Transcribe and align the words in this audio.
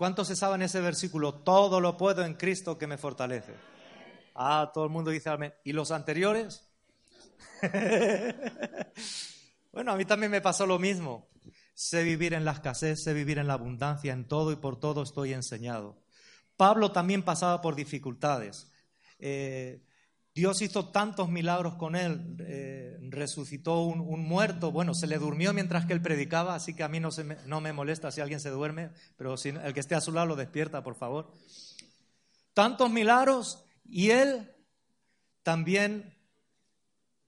¿Cuántos 0.00 0.28
se 0.28 0.34
saben 0.34 0.62
ese 0.62 0.80
versículo? 0.80 1.34
Todo 1.34 1.78
lo 1.78 1.98
puedo 1.98 2.24
en 2.24 2.32
Cristo 2.32 2.78
que 2.78 2.86
me 2.86 2.96
fortalece. 2.96 3.52
Ah, 4.34 4.70
todo 4.72 4.84
el 4.84 4.90
mundo 4.90 5.10
dice 5.10 5.28
amén. 5.28 5.52
¿Y 5.62 5.74
los 5.74 5.90
anteriores? 5.90 6.72
bueno, 9.72 9.92
a 9.92 9.96
mí 9.98 10.06
también 10.06 10.32
me 10.32 10.40
pasó 10.40 10.64
lo 10.64 10.78
mismo. 10.78 11.28
Sé 11.74 12.02
vivir 12.02 12.32
en 12.32 12.46
la 12.46 12.52
escasez, 12.52 13.02
sé 13.02 13.12
vivir 13.12 13.36
en 13.36 13.46
la 13.46 13.52
abundancia, 13.52 14.14
en 14.14 14.26
todo 14.26 14.52
y 14.52 14.56
por 14.56 14.80
todo 14.80 15.02
estoy 15.02 15.34
enseñado. 15.34 16.02
Pablo 16.56 16.92
también 16.92 17.22
pasaba 17.22 17.60
por 17.60 17.76
dificultades. 17.76 18.72
Eh, 19.18 19.84
Dios 20.34 20.62
hizo 20.62 20.90
tantos 20.90 21.28
milagros 21.28 21.74
con 21.74 21.96
él, 21.96 22.36
eh, 22.40 22.96
resucitó 23.02 23.82
un, 23.82 24.22
muerto, 24.22 24.70
bueno, 24.70 24.94
se 24.94 25.08
le 25.08 25.18
durmió 25.18 25.52
mientras 25.52 25.86
que 25.86 25.92
él 25.92 26.00
predicaba, 26.00 26.54
así 26.54 26.74
que 26.74 26.84
a 26.84 26.88
mí 26.88 27.00
no, 27.00 27.10
me, 27.24 27.36
no 27.46 27.60
me 27.60 27.72
molesta 27.72 28.12
si 28.12 28.20
alguien 28.20 28.38
se 28.38 28.50
duerme, 28.50 28.90
pero 29.16 29.36
si 29.36 29.48
el 29.48 29.74
que 29.74 29.80
esté 29.80 29.96
a 29.96 30.00
su 30.00 30.12
lado 30.12 30.28
lo 30.28 30.36
despierta, 30.36 30.84
por 30.84 30.94
favor. 30.94 31.32
Tantos 32.54 32.90
milagros 32.90 33.64
y 33.84 34.10
él 34.10 34.50
también 35.42 36.14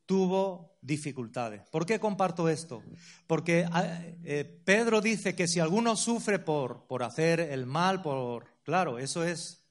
tuvo 0.06 0.76
dificultades. 0.80 1.62
¿Por 1.70 1.86
qué 1.86 1.98
comparto 1.98 2.48
esto? 2.48 2.82
Porque 3.26 3.66
ah, 3.72 4.00
eh, 4.24 4.44
Pedro 4.64 5.00
dice 5.00 5.34
que 5.34 5.48
si 5.48 5.58
alguno 5.60 5.96
sufre 5.96 6.38
por, 6.38 6.86
por 6.86 7.02
hacer 7.02 7.40
el 7.40 7.66
mal, 7.66 8.02
por... 8.02 8.46
Claro, 8.62 8.98
eso 8.98 9.24
es, 9.24 9.64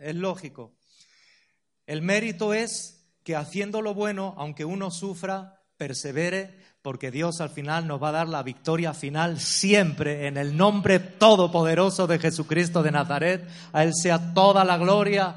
es 0.00 0.14
lógico. 0.14 0.75
El 1.86 2.02
mérito 2.02 2.52
es 2.52 3.08
que 3.22 3.36
haciendo 3.36 3.80
lo 3.80 3.94
bueno, 3.94 4.34
aunque 4.36 4.64
uno 4.64 4.90
sufra, 4.90 5.62
persevere, 5.76 6.58
porque 6.82 7.10
Dios 7.10 7.40
al 7.40 7.50
final 7.50 7.86
nos 7.86 8.00
va 8.02 8.10
a 8.10 8.12
dar 8.12 8.28
la 8.28 8.42
victoria 8.42 8.94
final 8.94 9.40
siempre 9.40 10.28
en 10.28 10.36
el 10.36 10.56
nombre 10.56 11.00
todopoderoso 11.00 12.06
de 12.06 12.18
Jesucristo 12.18 12.82
de 12.82 12.92
Nazaret. 12.92 13.48
A 13.72 13.82
Él 13.82 13.92
sea 13.94 14.34
toda 14.34 14.64
la 14.64 14.78
gloria, 14.78 15.36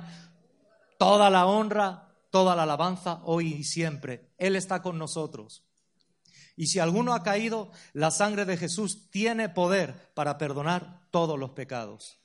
toda 0.99 1.29
la 1.31 1.47
honra, 1.47 2.13
toda 2.29 2.55
la 2.55 2.63
alabanza 2.63 3.21
hoy 3.23 3.53
y 3.53 3.63
siempre. 3.63 4.29
Él 4.37 4.55
está 4.55 4.81
con 4.81 4.99
nosotros. 4.99 5.63
Y 6.55 6.67
si 6.67 6.79
alguno 6.79 7.13
ha 7.13 7.23
caído, 7.23 7.71
la 7.93 8.11
sangre 8.11 8.45
de 8.45 8.57
Jesús 8.57 9.09
tiene 9.09 9.49
poder 9.49 10.11
para 10.13 10.37
perdonar 10.37 11.07
todos 11.09 11.39
los 11.39 11.51
pecados. 11.51 12.18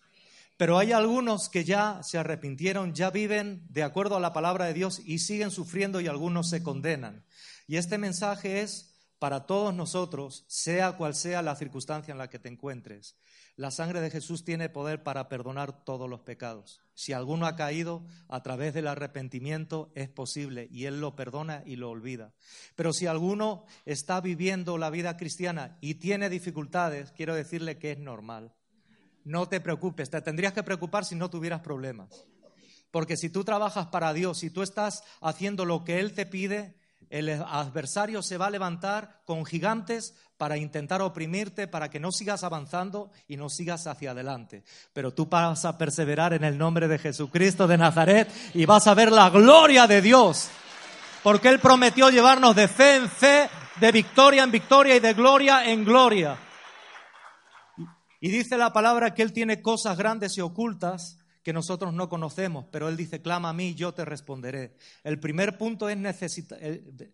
Pero 0.56 0.78
hay 0.78 0.92
algunos 0.92 1.48
que 1.48 1.64
ya 1.64 2.00
se 2.04 2.16
arrepintieron, 2.16 2.94
ya 2.94 3.10
viven 3.10 3.66
de 3.70 3.82
acuerdo 3.82 4.16
a 4.16 4.20
la 4.20 4.32
palabra 4.32 4.66
de 4.66 4.74
Dios 4.74 5.00
y 5.04 5.18
siguen 5.18 5.50
sufriendo 5.50 6.00
y 6.00 6.06
algunos 6.06 6.48
se 6.48 6.62
condenan. 6.62 7.24
Y 7.66 7.76
este 7.76 7.98
mensaje 7.98 8.60
es 8.60 8.94
para 9.18 9.46
todos 9.46 9.74
nosotros, 9.74 10.44
sea 10.46 10.92
cual 10.92 11.14
sea 11.14 11.42
la 11.42 11.56
circunstancia 11.56 12.12
en 12.12 12.18
la 12.18 12.28
que 12.28 12.38
te 12.38 12.48
encuentres. 12.48 13.16
La 13.56 13.70
sangre 13.72 14.00
de 14.00 14.10
Jesús 14.10 14.44
tiene 14.44 14.68
poder 14.68 15.02
para 15.02 15.28
perdonar 15.28 15.84
todos 15.84 16.08
los 16.08 16.20
pecados. 16.20 16.80
Si 16.92 17.12
alguno 17.12 17.46
ha 17.46 17.56
caído 17.56 18.04
a 18.28 18.42
través 18.42 18.74
del 18.74 18.86
arrepentimiento, 18.86 19.90
es 19.94 20.08
posible 20.08 20.68
y 20.70 20.84
Él 20.84 21.00
lo 21.00 21.16
perdona 21.16 21.62
y 21.66 21.76
lo 21.76 21.90
olvida. 21.90 22.32
Pero 22.76 22.92
si 22.92 23.06
alguno 23.06 23.64
está 23.86 24.20
viviendo 24.20 24.78
la 24.78 24.90
vida 24.90 25.16
cristiana 25.16 25.78
y 25.80 25.94
tiene 25.94 26.28
dificultades, 26.28 27.10
quiero 27.12 27.34
decirle 27.34 27.78
que 27.78 27.92
es 27.92 27.98
normal 27.98 28.52
no 29.24 29.48
te 29.48 29.60
preocupes, 29.60 30.10
te 30.10 30.20
tendrías 30.20 30.52
que 30.52 30.62
preocupar 30.62 31.04
si 31.04 31.14
no 31.14 31.30
tuvieras 31.30 31.60
problemas. 31.60 32.26
Porque 32.90 33.16
si 33.16 33.28
tú 33.28 33.42
trabajas 33.42 33.88
para 33.88 34.12
Dios, 34.12 34.38
si 34.38 34.50
tú 34.50 34.62
estás 34.62 35.02
haciendo 35.20 35.64
lo 35.64 35.82
que 35.82 35.98
Él 35.98 36.12
te 36.12 36.26
pide, 36.26 36.76
el 37.10 37.28
adversario 37.30 38.22
se 38.22 38.38
va 38.38 38.46
a 38.46 38.50
levantar 38.50 39.20
con 39.24 39.44
gigantes 39.44 40.14
para 40.36 40.56
intentar 40.56 41.00
oprimirte, 41.02 41.68
para 41.68 41.90
que 41.90 42.00
no 42.00 42.10
sigas 42.12 42.44
avanzando 42.44 43.10
y 43.28 43.36
no 43.36 43.48
sigas 43.48 43.86
hacia 43.86 44.12
adelante. 44.12 44.64
Pero 44.92 45.12
tú 45.12 45.26
vas 45.26 45.64
a 45.64 45.78
perseverar 45.78 46.34
en 46.34 46.44
el 46.44 46.58
nombre 46.58 46.88
de 46.88 46.98
Jesucristo 46.98 47.66
de 47.66 47.78
Nazaret 47.78 48.28
y 48.52 48.64
vas 48.64 48.86
a 48.86 48.94
ver 48.94 49.12
la 49.12 49.30
gloria 49.30 49.86
de 49.86 50.02
Dios. 50.02 50.48
Porque 51.22 51.48
Él 51.48 51.60
prometió 51.60 52.10
llevarnos 52.10 52.54
de 52.54 52.68
fe 52.68 52.96
en 52.96 53.08
fe, 53.08 53.48
de 53.80 53.92
victoria 53.92 54.42
en 54.42 54.50
victoria 54.50 54.96
y 54.96 55.00
de 55.00 55.14
gloria 55.14 55.64
en 55.64 55.84
gloria. 55.84 56.36
Y 58.24 58.30
dice 58.30 58.56
la 58.56 58.72
palabra 58.72 59.12
que 59.12 59.20
Él 59.20 59.34
tiene 59.34 59.60
cosas 59.60 59.98
grandes 59.98 60.38
y 60.38 60.40
ocultas 60.40 61.18
que 61.42 61.52
nosotros 61.52 61.92
no 61.92 62.08
conocemos, 62.08 62.64
pero 62.72 62.88
Él 62.88 62.96
dice, 62.96 63.20
clama 63.20 63.50
a 63.50 63.52
mí, 63.52 63.74
yo 63.74 63.92
te 63.92 64.02
responderé. 64.06 64.78
El 65.02 65.20
primer 65.20 65.58
punto 65.58 65.90
es 65.90 65.98
necesitar, 65.98 66.58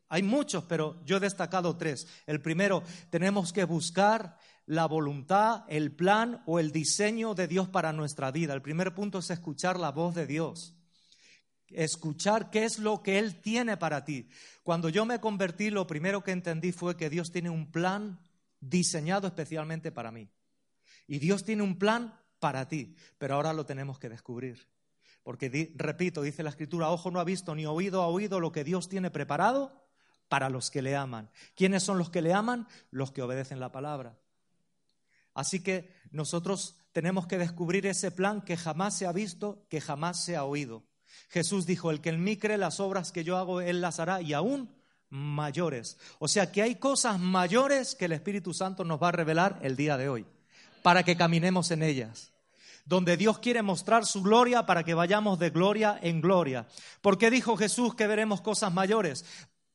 hay 0.08 0.22
muchos, 0.22 0.62
pero 0.66 1.04
yo 1.04 1.16
he 1.16 1.20
destacado 1.20 1.76
tres. 1.76 2.06
El 2.28 2.40
primero, 2.40 2.84
tenemos 3.10 3.52
que 3.52 3.64
buscar 3.64 4.36
la 4.66 4.86
voluntad, 4.86 5.64
el 5.66 5.90
plan 5.90 6.44
o 6.46 6.60
el 6.60 6.70
diseño 6.70 7.34
de 7.34 7.48
Dios 7.48 7.68
para 7.68 7.92
nuestra 7.92 8.30
vida. 8.30 8.54
El 8.54 8.62
primer 8.62 8.94
punto 8.94 9.18
es 9.18 9.30
escuchar 9.30 9.80
la 9.80 9.90
voz 9.90 10.14
de 10.14 10.28
Dios. 10.28 10.76
Escuchar 11.70 12.50
qué 12.50 12.62
es 12.62 12.78
lo 12.78 13.02
que 13.02 13.18
Él 13.18 13.40
tiene 13.40 13.76
para 13.76 14.04
ti. 14.04 14.28
Cuando 14.62 14.88
yo 14.88 15.04
me 15.06 15.18
convertí, 15.18 15.70
lo 15.70 15.88
primero 15.88 16.22
que 16.22 16.30
entendí 16.30 16.70
fue 16.70 16.96
que 16.96 17.10
Dios 17.10 17.32
tiene 17.32 17.50
un 17.50 17.72
plan 17.72 18.20
diseñado 18.60 19.26
especialmente 19.26 19.90
para 19.90 20.12
mí. 20.12 20.30
Y 21.10 21.18
Dios 21.18 21.42
tiene 21.42 21.64
un 21.64 21.76
plan 21.76 22.16
para 22.38 22.68
ti, 22.68 22.94
pero 23.18 23.34
ahora 23.34 23.52
lo 23.52 23.66
tenemos 23.66 23.98
que 23.98 24.08
descubrir. 24.08 24.68
Porque, 25.24 25.72
repito, 25.74 26.22
dice 26.22 26.44
la 26.44 26.50
escritura, 26.50 26.88
ojo 26.88 27.10
no 27.10 27.18
ha 27.18 27.24
visto 27.24 27.52
ni 27.56 27.66
oído 27.66 28.02
ha 28.02 28.06
oído 28.06 28.38
lo 28.38 28.52
que 28.52 28.62
Dios 28.62 28.88
tiene 28.88 29.10
preparado 29.10 29.72
para 30.28 30.48
los 30.48 30.70
que 30.70 30.82
le 30.82 30.94
aman. 30.94 31.28
¿Quiénes 31.56 31.82
son 31.82 31.98
los 31.98 32.10
que 32.10 32.22
le 32.22 32.32
aman? 32.32 32.68
Los 32.92 33.10
que 33.10 33.22
obedecen 33.22 33.58
la 33.58 33.72
palabra. 33.72 34.20
Así 35.34 35.64
que 35.64 35.92
nosotros 36.12 36.76
tenemos 36.92 37.26
que 37.26 37.38
descubrir 37.38 37.86
ese 37.86 38.12
plan 38.12 38.40
que 38.40 38.56
jamás 38.56 38.96
se 38.96 39.06
ha 39.06 39.12
visto, 39.12 39.66
que 39.68 39.80
jamás 39.80 40.24
se 40.24 40.36
ha 40.36 40.44
oído. 40.44 40.84
Jesús 41.28 41.66
dijo, 41.66 41.90
el 41.90 42.00
que 42.00 42.10
en 42.10 42.22
mí 42.22 42.36
cree 42.36 42.56
las 42.56 42.78
obras 42.78 43.10
que 43.10 43.24
yo 43.24 43.36
hago, 43.36 43.60
él 43.60 43.80
las 43.80 43.98
hará 43.98 44.22
y 44.22 44.32
aún 44.32 44.72
mayores. 45.08 45.98
O 46.20 46.28
sea 46.28 46.52
que 46.52 46.62
hay 46.62 46.76
cosas 46.76 47.18
mayores 47.18 47.96
que 47.96 48.04
el 48.04 48.12
Espíritu 48.12 48.54
Santo 48.54 48.84
nos 48.84 49.02
va 49.02 49.08
a 49.08 49.12
revelar 49.12 49.58
el 49.60 49.74
día 49.74 49.96
de 49.96 50.08
hoy 50.08 50.24
para 50.82 51.02
que 51.02 51.16
caminemos 51.16 51.70
en 51.70 51.82
ellas. 51.82 52.32
Donde 52.84 53.16
Dios 53.16 53.38
quiere 53.38 53.62
mostrar 53.62 54.04
su 54.04 54.22
gloria 54.22 54.66
para 54.66 54.82
que 54.84 54.94
vayamos 54.94 55.38
de 55.38 55.50
gloria 55.50 55.98
en 56.02 56.20
gloria. 56.20 56.66
¿Por 57.00 57.18
qué 57.18 57.30
dijo 57.30 57.56
Jesús 57.56 57.94
que 57.94 58.06
veremos 58.06 58.40
cosas 58.40 58.72
mayores? 58.72 59.24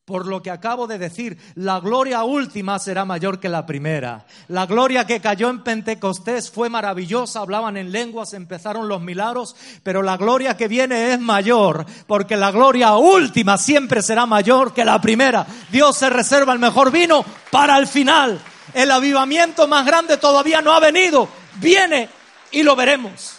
Por 0.06 0.28
lo 0.28 0.44
que 0.44 0.52
acabo 0.52 0.86
de 0.86 1.00
decir, 1.00 1.40
la 1.56 1.80
gloria 1.80 2.24
última 2.24 2.78
será 2.78 3.06
mayor 3.06 3.40
que 3.40 3.50
la 3.50 3.66
primera. 3.66 4.28
La 4.48 4.68
gloria 4.68 5.08
que 5.08 5.20
cayó 5.20 5.50
en 5.50 5.64
Pentecostés 5.64 6.52
fue 6.52 6.70
maravillosa, 6.70 7.40
hablaban 7.40 7.76
en 7.76 7.92
lenguas, 7.92 8.34
empezaron 8.34 8.88
los 8.88 9.02
milagros, 9.02 9.56
pero 9.82 10.04
la 10.04 10.16
gloria 10.16 10.56
que 10.56 10.68
viene 10.68 11.12
es 11.12 11.20
mayor, 11.20 11.88
porque 12.06 12.38
la 12.38 12.52
gloria 12.52 12.96
última 12.98 13.58
siempre 13.58 14.04
será 14.04 14.28
mayor 14.28 14.76
que 14.76 14.86
la 14.86 15.02
primera. 15.02 15.48
Dios 15.72 15.98
se 15.98 16.12
reserva 16.12 16.54
el 16.54 16.60
mejor 16.60 16.92
vino 16.92 17.26
para 17.50 17.76
el 17.80 17.88
final. 17.88 18.40
El 18.74 18.92
avivamiento 18.92 19.68
más 19.68 19.86
grande 19.86 20.18
todavía 20.18 20.62
no 20.62 20.74
ha 20.74 20.80
venido. 20.80 21.30
Viene 21.56 22.10
y 22.52 22.64
lo 22.64 22.76
veremos. 22.76 23.38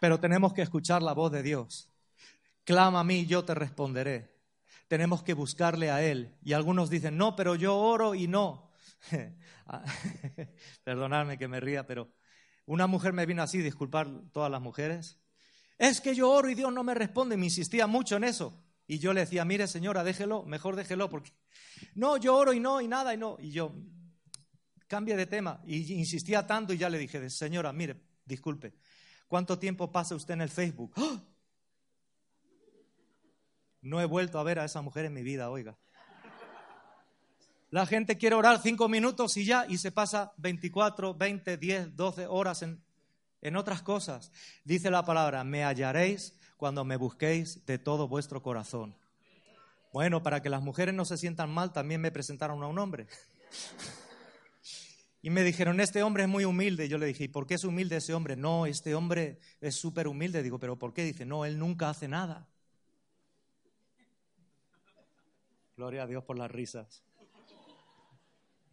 Pero 0.00 0.18
tenemos 0.18 0.52
que 0.52 0.62
escuchar 0.62 1.02
la 1.02 1.12
voz 1.12 1.32
de 1.32 1.42
Dios. 1.42 1.88
Clama 2.64 3.00
a 3.00 3.04
mí, 3.04 3.26
yo 3.26 3.44
te 3.44 3.54
responderé. 3.54 4.36
Tenemos 4.86 5.22
que 5.22 5.34
buscarle 5.34 5.90
a 5.90 6.02
Él. 6.02 6.36
Y 6.42 6.52
algunos 6.52 6.90
dicen, 6.90 7.16
no, 7.16 7.36
pero 7.36 7.54
yo 7.54 7.76
oro 7.76 8.14
y 8.14 8.28
no. 8.28 8.70
Perdonadme 10.84 11.38
que 11.38 11.48
me 11.48 11.60
ría, 11.60 11.86
pero 11.86 12.10
una 12.66 12.86
mujer 12.86 13.12
me 13.12 13.26
vino 13.26 13.42
así, 13.42 13.58
disculpar 13.58 14.08
todas 14.32 14.50
las 14.50 14.60
mujeres. 14.60 15.18
Es 15.78 16.00
que 16.00 16.14
yo 16.14 16.30
oro 16.30 16.48
y 16.48 16.54
Dios 16.54 16.72
no 16.72 16.82
me 16.82 16.94
responde. 16.94 17.36
Me 17.36 17.46
insistía 17.46 17.86
mucho 17.86 18.16
en 18.16 18.24
eso. 18.24 18.62
Y 18.90 18.98
yo 18.98 19.12
le 19.12 19.20
decía, 19.20 19.44
mire 19.44 19.68
señora, 19.68 20.02
déjelo, 20.02 20.44
mejor 20.44 20.74
déjelo, 20.74 21.10
porque 21.10 21.30
no, 21.94 22.16
yo 22.16 22.34
oro 22.34 22.54
y 22.54 22.58
no, 22.58 22.80
y 22.80 22.88
nada, 22.88 23.14
y 23.14 23.18
no. 23.18 23.36
Y 23.38 23.50
yo, 23.50 23.72
cambia 24.88 25.14
de 25.14 25.26
tema. 25.26 25.60
Y 25.66 25.92
insistía 25.92 26.46
tanto 26.46 26.72
y 26.72 26.78
ya 26.78 26.88
le 26.88 26.98
dije, 26.98 27.30
señora, 27.30 27.72
mire, 27.72 28.00
disculpe, 28.24 28.74
¿cuánto 29.28 29.58
tiempo 29.58 29.92
pasa 29.92 30.16
usted 30.16 30.34
en 30.34 30.40
el 30.40 30.48
Facebook? 30.48 30.94
¡Ah! 30.96 31.22
No 33.82 34.00
he 34.00 34.06
vuelto 34.06 34.40
a 34.40 34.42
ver 34.42 34.58
a 34.58 34.64
esa 34.64 34.80
mujer 34.80 35.04
en 35.04 35.12
mi 35.12 35.22
vida, 35.22 35.50
oiga. 35.50 35.76
La 37.70 37.84
gente 37.84 38.16
quiere 38.16 38.34
orar 38.34 38.62
cinco 38.62 38.88
minutos 38.88 39.36
y 39.36 39.44
ya, 39.44 39.66
y 39.68 39.76
se 39.76 39.92
pasa 39.92 40.32
24, 40.38 41.14
20, 41.14 41.58
10, 41.58 41.94
12 41.94 42.26
horas 42.26 42.62
en, 42.62 42.82
en 43.42 43.56
otras 43.56 43.82
cosas. 43.82 44.32
Dice 44.64 44.90
la 44.90 45.04
palabra, 45.04 45.44
me 45.44 45.62
hallaréis 45.62 46.37
cuando 46.58 46.84
me 46.84 46.96
busquéis 46.96 47.64
de 47.64 47.78
todo 47.78 48.08
vuestro 48.08 48.42
corazón. 48.42 48.94
Bueno, 49.92 50.22
para 50.22 50.42
que 50.42 50.50
las 50.50 50.60
mujeres 50.60 50.94
no 50.94 51.06
se 51.06 51.16
sientan 51.16 51.50
mal, 51.50 51.72
también 51.72 52.02
me 52.02 52.12
presentaron 52.12 52.62
a 52.62 52.66
un 52.66 52.78
hombre. 52.78 53.06
Y 55.20 55.30
me 55.30 55.42
dijeron, 55.42 55.80
este 55.80 56.04
hombre 56.04 56.22
es 56.22 56.28
muy 56.28 56.44
humilde. 56.44 56.88
yo 56.88 56.96
le 56.96 57.06
dije, 57.06 57.24
¿y 57.24 57.28
por 57.28 57.46
qué 57.46 57.54
es 57.54 57.64
humilde 57.64 57.96
ese 57.96 58.14
hombre? 58.14 58.36
No, 58.36 58.66
este 58.66 58.94
hombre 58.94 59.40
es 59.60 59.74
súper 59.74 60.06
humilde. 60.06 60.44
Digo, 60.44 60.60
¿pero 60.60 60.78
por 60.78 60.94
qué? 60.94 61.02
Dice, 61.02 61.26
no, 61.26 61.44
él 61.44 61.58
nunca 61.58 61.90
hace 61.90 62.06
nada. 62.06 62.46
Gloria 65.76 66.04
a 66.04 66.06
Dios 66.06 66.22
por 66.22 66.38
las 66.38 66.48
risas. 66.48 67.02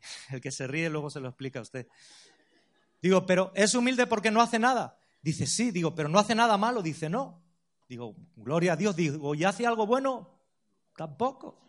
El 0.29 0.39
que 0.39 0.51
se 0.51 0.67
ríe 0.67 0.87
luego 0.89 1.09
se 1.09 1.19
lo 1.19 1.27
explica 1.27 1.59
a 1.59 1.63
usted. 1.63 1.87
Digo, 3.01 3.25
pero 3.25 3.51
es 3.55 3.73
humilde 3.73 4.05
porque 4.05 4.29
no 4.29 4.39
hace 4.39 4.59
nada. 4.59 4.99
Dice, 5.23 5.47
sí, 5.47 5.71
digo, 5.71 5.95
pero 5.95 6.09
no 6.09 6.19
hace 6.19 6.35
nada 6.35 6.57
malo. 6.57 6.83
Dice, 6.83 7.09
no. 7.09 7.44
Digo, 7.87 8.15
gloria 8.35 8.73
a 8.73 8.75
Dios. 8.75 8.95
Digo, 8.95 9.35
¿y 9.35 9.43
hace 9.43 9.65
algo 9.65 9.85
bueno? 9.85 10.29
Tampoco. 10.95 11.59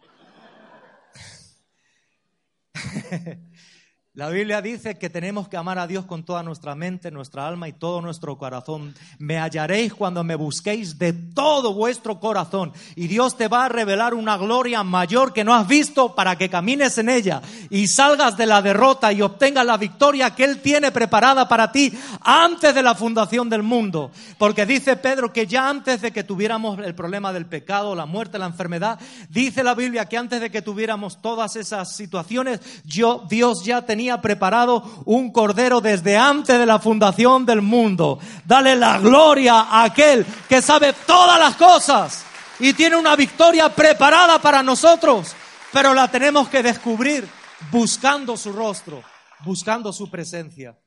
La 4.16 4.30
Biblia 4.30 4.62
dice 4.62 4.96
que 4.96 5.10
tenemos 5.10 5.46
que 5.46 5.58
amar 5.58 5.78
a 5.78 5.86
Dios 5.86 6.06
con 6.06 6.24
toda 6.24 6.42
nuestra 6.42 6.74
mente, 6.74 7.10
nuestra 7.10 7.46
alma 7.46 7.68
y 7.68 7.74
todo 7.74 8.00
nuestro 8.00 8.38
corazón. 8.38 8.94
Me 9.18 9.36
hallaréis 9.36 9.92
cuando 9.92 10.24
me 10.24 10.36
busquéis 10.36 10.98
de 10.98 11.12
todo 11.12 11.74
vuestro 11.74 12.18
corazón. 12.18 12.72
Y 12.94 13.08
Dios 13.08 13.36
te 13.36 13.46
va 13.46 13.66
a 13.66 13.68
revelar 13.68 14.14
una 14.14 14.38
gloria 14.38 14.82
mayor 14.82 15.34
que 15.34 15.44
no 15.44 15.52
has 15.52 15.68
visto 15.68 16.14
para 16.14 16.38
que 16.38 16.48
camines 16.48 16.96
en 16.96 17.10
ella 17.10 17.42
y 17.68 17.88
salgas 17.88 18.38
de 18.38 18.46
la 18.46 18.62
derrota 18.62 19.12
y 19.12 19.20
obtengas 19.20 19.66
la 19.66 19.76
victoria 19.76 20.34
que 20.34 20.44
Él 20.44 20.62
tiene 20.62 20.90
preparada 20.92 21.46
para 21.46 21.70
ti 21.70 21.92
antes 22.22 22.74
de 22.74 22.82
la 22.82 22.94
fundación 22.94 23.50
del 23.50 23.62
mundo. 23.62 24.12
Porque 24.38 24.64
dice 24.64 24.96
Pedro 24.96 25.30
que 25.30 25.46
ya 25.46 25.68
antes 25.68 26.00
de 26.00 26.10
que 26.10 26.24
tuviéramos 26.24 26.78
el 26.78 26.94
problema 26.94 27.34
del 27.34 27.44
pecado, 27.44 27.94
la 27.94 28.06
muerte, 28.06 28.38
la 28.38 28.46
enfermedad, 28.46 28.98
dice 29.28 29.62
la 29.62 29.74
Biblia 29.74 30.06
que 30.06 30.16
antes 30.16 30.40
de 30.40 30.50
que 30.50 30.62
tuviéramos 30.62 31.20
todas 31.20 31.54
esas 31.56 31.94
situaciones, 31.94 32.60
yo, 32.86 33.26
Dios 33.28 33.62
ya 33.62 33.82
tenía 33.82 34.06
preparado 34.23 35.03
un 35.05 35.31
cordero 35.31 35.81
desde 35.81 36.17
antes 36.17 36.58
de 36.58 36.67
la 36.67 36.79
fundación 36.79 37.44
del 37.44 37.62
mundo. 37.62 38.19
Dale 38.44 38.76
la 38.76 38.99
gloria 38.99 39.61
a 39.61 39.85
aquel 39.85 40.25
que 40.49 40.62
sabe 40.62 40.94
todas 41.06 41.38
las 41.38 41.56
cosas 41.56 42.25
y 42.58 42.73
tiene 42.73 42.97
una 42.97 43.17
victoria 43.17 43.69
preparada 43.69 44.41
para 44.41 44.62
nosotros, 44.62 45.35
pero 45.73 45.93
la 45.93 46.11
tenemos 46.11 46.49
que 46.49 46.62
descubrir 46.62 47.29
buscando 47.70 48.37
su 48.37 48.53
rostro, 48.53 49.03
buscando 49.44 49.93
su 49.93 50.11
presencia. 50.11 50.79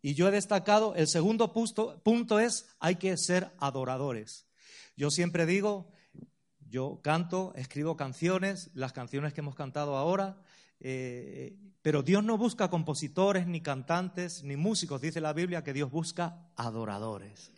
Y 0.00 0.14
yo 0.14 0.28
he 0.28 0.32
destacado, 0.32 0.94
el 0.96 1.06
segundo 1.06 1.52
punto, 1.52 2.00
punto 2.02 2.40
es, 2.40 2.66
hay 2.80 2.96
que 2.96 3.16
ser 3.16 3.52
adoradores. 3.58 4.46
Yo 4.96 5.10
siempre 5.10 5.46
digo, 5.46 5.92
yo 6.68 7.00
canto, 7.02 7.52
escribo 7.54 7.96
canciones, 7.96 8.70
las 8.74 8.92
canciones 8.92 9.32
que 9.32 9.40
hemos 9.40 9.54
cantado 9.54 9.96
ahora, 9.96 10.38
eh, 10.84 11.56
pero 11.80 12.02
Dios 12.02 12.24
no 12.24 12.36
busca 12.36 12.70
compositores, 12.70 13.46
ni 13.46 13.60
cantantes, 13.60 14.42
ni 14.44 14.56
músicos. 14.56 15.00
Dice 15.00 15.20
la 15.20 15.32
Biblia 15.32 15.64
que 15.64 15.72
Dios 15.72 15.90
busca 15.90 16.48
adoradores. 16.56 17.52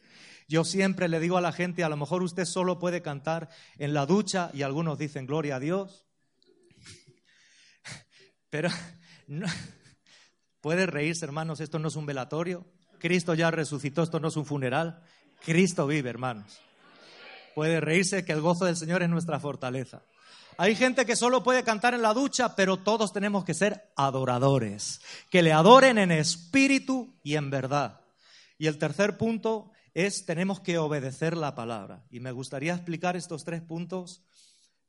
Yo 0.46 0.64
siempre 0.64 1.08
le 1.08 1.20
digo 1.20 1.38
a 1.38 1.40
la 1.40 1.52
gente, 1.52 1.84
a 1.84 1.88
lo 1.88 1.96
mejor 1.96 2.22
usted 2.22 2.44
solo 2.44 2.78
puede 2.78 3.02
cantar 3.02 3.48
en 3.78 3.94
la 3.94 4.06
ducha 4.06 4.50
y 4.52 4.62
algunos 4.62 4.98
dicen 4.98 5.26
gloria 5.26 5.56
a 5.56 5.60
Dios. 5.60 6.06
Pero 8.50 8.68
puede 10.60 10.86
reírse, 10.86 11.24
hermanos, 11.24 11.60
esto 11.60 11.78
no 11.78 11.88
es 11.88 11.96
un 11.96 12.06
velatorio. 12.06 12.66
Cristo 12.98 13.34
ya 13.34 13.50
resucitó, 13.50 14.02
esto 14.02 14.20
no 14.20 14.28
es 14.28 14.36
un 14.36 14.46
funeral. 14.46 15.02
Cristo 15.44 15.86
vive, 15.86 16.10
hermanos. 16.10 16.60
Puede 17.54 17.80
reírse 17.80 18.24
que 18.24 18.32
el 18.32 18.40
gozo 18.40 18.64
del 18.64 18.76
Señor 18.76 19.02
es 19.02 19.08
nuestra 19.08 19.38
fortaleza. 19.38 20.02
Hay 20.56 20.76
gente 20.76 21.06
que 21.06 21.16
solo 21.16 21.42
puede 21.42 21.64
cantar 21.64 21.94
en 21.94 22.02
la 22.02 22.14
ducha, 22.14 22.54
pero 22.54 22.76
todos 22.76 23.12
tenemos 23.12 23.44
que 23.44 23.54
ser 23.54 23.92
adoradores, 23.96 25.00
que 25.30 25.42
le 25.42 25.52
adoren 25.52 25.98
en 25.98 26.12
espíritu 26.12 27.14
y 27.22 27.36
en 27.36 27.50
verdad. 27.50 28.00
Y 28.58 28.66
el 28.66 28.78
tercer 28.78 29.18
punto 29.18 29.70
es 29.94 30.26
tenemos 30.26 30.60
que 30.60 30.78
obedecer 30.78 31.36
la 31.36 31.54
palabra. 31.54 32.04
Y 32.10 32.20
me 32.20 32.32
gustaría 32.32 32.74
explicar 32.74 33.16
estos 33.16 33.44
tres 33.44 33.62
puntos 33.62 34.22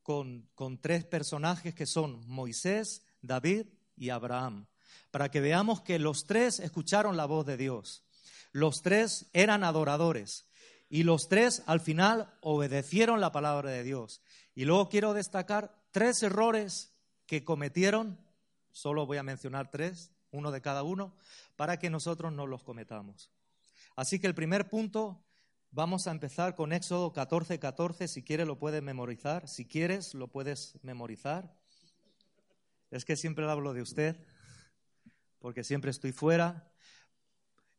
con, 0.04 0.48
con 0.54 0.80
tres 0.80 1.04
personajes 1.06 1.74
que 1.74 1.86
son 1.86 2.28
Moisés, 2.28 3.04
David 3.22 3.66
y 3.96 4.10
Abraham, 4.10 4.68
para 5.12 5.32
que 5.32 5.42
veamos 5.42 5.82
que 5.82 6.00
los 6.00 6.26
tres 6.26 6.60
escucharon 6.60 7.18
la 7.18 7.26
voz 7.26 7.46
de 7.46 7.58
Dios. 7.58 8.04
Los 8.52 8.82
tres 8.82 9.28
eran 9.34 9.64
adoradores 9.64 10.46
y 10.90 11.04
los 11.04 11.28
tres 11.28 11.64
al 11.66 11.80
final 11.80 12.34
obedecieron 12.42 13.20
la 13.20 13.32
palabra 13.32 13.72
de 13.72 13.84
Dios. 13.84 14.22
Y 14.56 14.63
luego 14.63 14.88
quiero 14.88 15.13
destacar 15.13 15.75
tres 15.92 16.24
errores 16.24 16.94
que 17.25 17.44
cometieron, 17.44 18.18
solo 18.72 19.06
voy 19.06 19.18
a 19.18 19.24
mencionar 19.24 19.69
tres, 19.69 20.12
uno 20.31 20.52
de 20.52 20.62
cada 20.62 20.84
uno, 20.84 21.13
para 21.57 21.78
que 21.78 21.90
nosotros 21.90 22.31
no 22.31 22.48
los 22.48 22.63
cometamos. 22.63 23.31
Así 23.98 24.19
que 24.19 24.28
el 24.28 24.36
primer 24.36 24.69
punto, 24.69 25.22
vamos 25.72 26.07
a 26.07 26.12
empezar 26.12 26.56
con 26.56 26.72
Éxodo 26.72 27.12
14, 27.12 27.60
14, 27.60 28.07
si 28.07 28.24
quieres 28.24 28.48
lo 28.48 28.57
puedes 28.57 28.81
memorizar, 28.81 29.48
si 29.48 29.66
quieres 29.66 30.13
lo 30.13 30.30
puedes 30.30 30.80
memorizar. 30.84 31.54
Es 32.92 33.04
que 33.04 33.18
siempre 33.18 33.50
hablo 33.50 33.74
de 33.74 33.81
usted, 33.81 34.18
porque 35.40 35.63
siempre 35.63 35.92
estoy 35.92 36.13
fuera. 36.13 36.72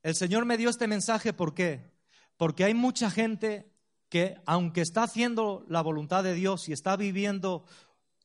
El 0.03 0.15
Señor 0.15 0.45
me 0.45 0.59
dio 0.59 0.69
este 0.69 0.87
mensaje, 0.87 1.33
¿por 1.33 1.55
qué? 1.55 1.91
Porque 2.37 2.65
hay 2.65 2.75
mucha 2.75 3.11
gente 3.11 3.76
que 4.09 4.37
aunque 4.47 4.81
está 4.81 5.03
haciendo 5.03 5.65
la 5.69 5.83
voluntad 5.83 6.23
de 6.23 6.35
Dios 6.35 6.69
y 6.69 6.73
está 6.73 6.97
viviendo 6.97 7.65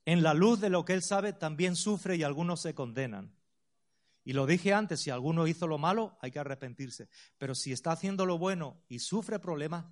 en 0.05 0.23
la 0.23 0.33
luz 0.33 0.59
de 0.59 0.69
lo 0.69 0.85
que 0.85 0.93
Él 0.93 1.03
sabe, 1.03 1.33
también 1.33 1.75
sufre 1.75 2.15
y 2.15 2.23
algunos 2.23 2.61
se 2.61 2.73
condenan. 2.73 3.33
Y 4.23 4.33
lo 4.33 4.45
dije 4.45 4.73
antes, 4.73 5.01
si 5.01 5.09
alguno 5.09 5.47
hizo 5.47 5.67
lo 5.67 5.77
malo, 5.77 6.17
hay 6.21 6.31
que 6.31 6.39
arrepentirse. 6.39 7.09
Pero 7.37 7.55
si 7.55 7.71
está 7.71 7.91
haciendo 7.91 8.25
lo 8.25 8.37
bueno 8.37 8.83
y 8.87 8.99
sufre 8.99 9.39
problemas, 9.39 9.85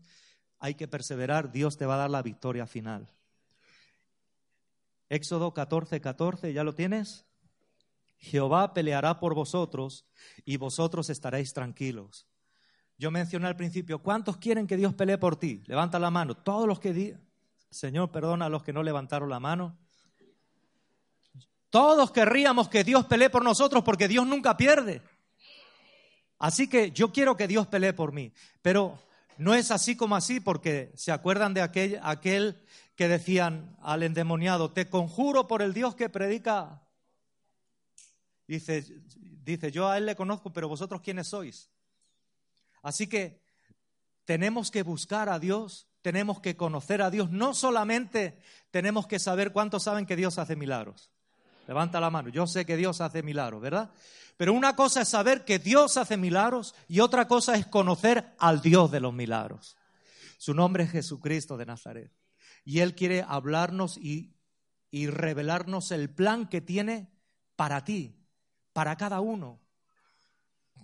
hay 0.59 0.75
que 0.75 0.87
perseverar, 0.87 1.51
Dios 1.51 1.77
te 1.77 1.85
va 1.85 1.95
a 1.95 1.99
dar 1.99 2.09
la 2.09 2.21
victoria 2.21 2.67
final. 2.67 3.11
Éxodo 5.09 5.53
14, 5.53 5.99
14, 6.01 6.53
¿ya 6.53 6.63
lo 6.63 6.75
tienes? 6.75 7.25
Jehová 8.17 8.73
peleará 8.73 9.19
por 9.19 9.33
vosotros 9.33 10.05
y 10.45 10.57
vosotros 10.57 11.09
estaréis 11.09 11.53
tranquilos. 11.53 12.28
Yo 12.99 13.09
mencioné 13.11 13.47
al 13.47 13.55
principio, 13.55 13.99
¿cuántos 13.99 14.37
quieren 14.37 14.67
que 14.67 14.75
Dios 14.75 14.93
pelee 14.93 15.17
por 15.17 15.37
ti? 15.37 15.63
Levanta 15.67 15.97
la 15.97 16.11
mano. 16.11 16.35
Todos 16.35 16.67
los 16.67 16.79
que 16.81 16.93
di 16.93 17.13
Señor, 17.71 18.11
perdona 18.11 18.45
a 18.45 18.49
los 18.49 18.61
que 18.61 18.73
no 18.73 18.83
levantaron 18.83 19.29
la 19.29 19.39
mano. 19.39 19.77
Todos 21.69 22.11
querríamos 22.11 22.67
que 22.67 22.83
Dios 22.83 23.05
pelee 23.05 23.29
por 23.29 23.43
nosotros 23.43 23.83
porque 23.83 24.07
Dios 24.07 24.27
nunca 24.27 24.57
pierde. 24.57 25.01
Así 26.39 26.67
que 26.67 26.91
yo 26.91 27.13
quiero 27.13 27.37
que 27.37 27.47
Dios 27.47 27.67
pelee 27.67 27.93
por 27.93 28.11
mí, 28.11 28.33
pero 28.61 28.99
no 29.37 29.53
es 29.53 29.71
así 29.71 29.95
como 29.95 30.15
así 30.15 30.39
porque 30.39 30.91
se 30.95 31.11
acuerdan 31.11 31.53
de 31.53 31.61
aquel, 31.61 31.99
aquel 32.01 32.61
que 32.95 33.07
decían 33.07 33.77
al 33.81 34.03
endemoniado, 34.03 34.71
te 34.71 34.89
conjuro 34.89 35.47
por 35.47 35.61
el 35.61 35.73
Dios 35.73 35.95
que 35.95 36.09
predica. 36.09 36.81
Dice, 38.47 38.83
dice, 39.43 39.71
yo 39.71 39.87
a 39.87 39.97
él 39.97 40.05
le 40.05 40.15
conozco, 40.15 40.51
pero 40.51 40.67
vosotros 40.67 41.01
quiénes 41.01 41.27
sois. 41.27 41.69
Así 42.81 43.07
que 43.07 43.41
tenemos 44.25 44.71
que 44.71 44.83
buscar 44.83 45.29
a 45.29 45.39
Dios, 45.39 45.87
tenemos 46.01 46.39
que 46.39 46.55
conocer 46.55 47.01
a 47.01 47.09
Dios. 47.09 47.31
No 47.31 47.53
solamente 47.53 48.37
tenemos 48.71 49.07
que 49.07 49.19
saber 49.19 49.51
cuántos 49.51 49.83
saben 49.83 50.05
que 50.05 50.15
Dios 50.15 50.37
hace 50.37 50.55
milagros. 50.55 51.11
Levanta 51.67 51.99
la 51.99 52.09
mano. 52.09 52.29
Yo 52.29 52.47
sé 52.47 52.65
que 52.65 52.77
Dios 52.77 53.01
hace 53.01 53.21
milagros, 53.21 53.61
¿verdad? 53.61 53.91
Pero 54.37 54.53
una 54.53 54.75
cosa 54.75 55.01
es 55.01 55.09
saber 55.09 55.45
que 55.45 55.59
Dios 55.59 55.97
hace 55.97 56.17
milagros 56.17 56.73
y 56.87 57.01
otra 57.01 57.27
cosa 57.27 57.55
es 57.55 57.67
conocer 57.67 58.33
al 58.39 58.61
Dios 58.61 58.89
de 58.89 58.99
los 58.99 59.13
milagros. 59.13 59.75
Su 60.37 60.53
nombre 60.53 60.85
es 60.85 60.91
Jesucristo 60.91 61.57
de 61.57 61.65
Nazaret. 61.65 62.11
Y 62.63 62.79
Él 62.79 62.95
quiere 62.95 63.25
hablarnos 63.27 63.97
y, 63.97 64.33
y 64.89 65.07
revelarnos 65.07 65.91
el 65.91 66.09
plan 66.09 66.47
que 66.47 66.61
tiene 66.61 67.11
para 67.55 67.83
ti, 67.83 68.15
para 68.71 68.95
cada 68.95 69.19
uno. 69.19 69.59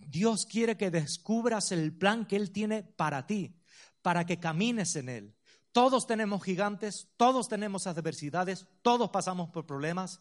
Dios 0.08 0.46
quiere 0.46 0.78
que 0.78 0.92
descubras 0.92 1.72
el 1.72 1.96
plan 1.96 2.26
que 2.26 2.36
Él 2.36 2.52
tiene 2.52 2.84
para 2.84 3.26
ti, 3.26 3.56
para 4.02 4.26
que 4.26 4.40
camines 4.40 4.96
en 4.96 5.10
Él. 5.10 5.36
Todos 5.72 6.08
tenemos 6.08 6.44
gigantes, 6.44 7.10
todos 7.18 7.50
tenemos 7.50 7.88
adversidades, 7.88 8.68
todos 8.82 9.10
pasamos 9.10 9.50
por 9.50 9.66
problemas, 9.66 10.20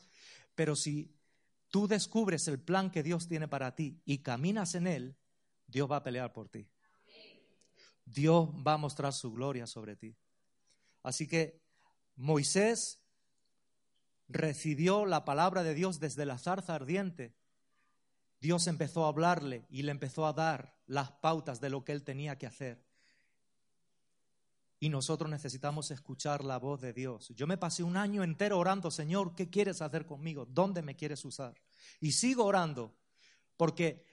pero 0.55 0.75
si 0.75 1.15
tú 1.69 1.87
descubres 1.87 2.49
el 2.49 2.59
plan 2.59 2.91
que 2.91 3.03
Dios 3.03 3.29
tiene 3.29 3.47
para 3.47 3.75
ti 3.75 4.01
y 4.05 4.19
caminas 4.19 4.75
en 4.75 4.87
Él, 4.87 5.17
Dios 5.67 5.91
va 5.91 5.97
a 5.97 6.03
pelear 6.03 6.33
por 6.33 6.49
ti. 6.49 6.67
Dios 8.05 8.49
va 8.67 8.75
a 8.75 8.79
mostrar 8.79 9.13
su 9.13 9.33
gloria 9.33 9.67
sobre 9.67 9.97
ti. 9.97 10.17
Así 11.03 11.27
que 11.27 11.63
Moisés 12.17 13.01
recibió 14.29 15.07
la 15.07 15.25
palabra 15.25 15.63
de 15.63 15.75
Dios 15.75 16.01
desde 16.01 16.27
la 16.27 16.39
zarza 16.39 16.75
ardiente 16.75 17.35
Dios 18.45 18.67
empezó 18.67 19.07
a 19.07 19.09
hablarle 19.09 19.65
y 19.71 19.85
le 19.85 19.91
empezó 19.91 20.27
a 20.27 20.35
dar 20.35 20.77
las 20.87 21.11
pautas 21.13 21.63
de 21.63 21.71
lo 21.71 21.83
que 21.83 21.93
él 21.93 22.03
tenía 22.03 22.37
que 22.37 22.47
hacer. 22.47 22.79
Y 24.79 24.91
nosotros 24.91 25.31
necesitamos 25.31 25.91
escuchar 25.91 26.45
la 26.45 26.59
voz 26.59 26.83
de 26.83 26.93
Dios. 26.93 27.33
Yo 27.35 27.47
me 27.47 27.57
pasé 27.57 27.83
un 27.83 27.97
año 27.97 28.23
entero 28.23 28.59
orando, 28.59 28.91
Señor, 28.91 29.35
¿qué 29.35 29.49
quieres 29.49 29.81
hacer 29.81 30.05
conmigo? 30.05 30.45
¿Dónde 30.45 30.83
me 30.83 30.95
quieres 30.95 31.25
usar? 31.25 31.55
Y 32.03 32.13
sigo 32.13 32.45
orando, 32.45 32.95
porque 33.57 34.05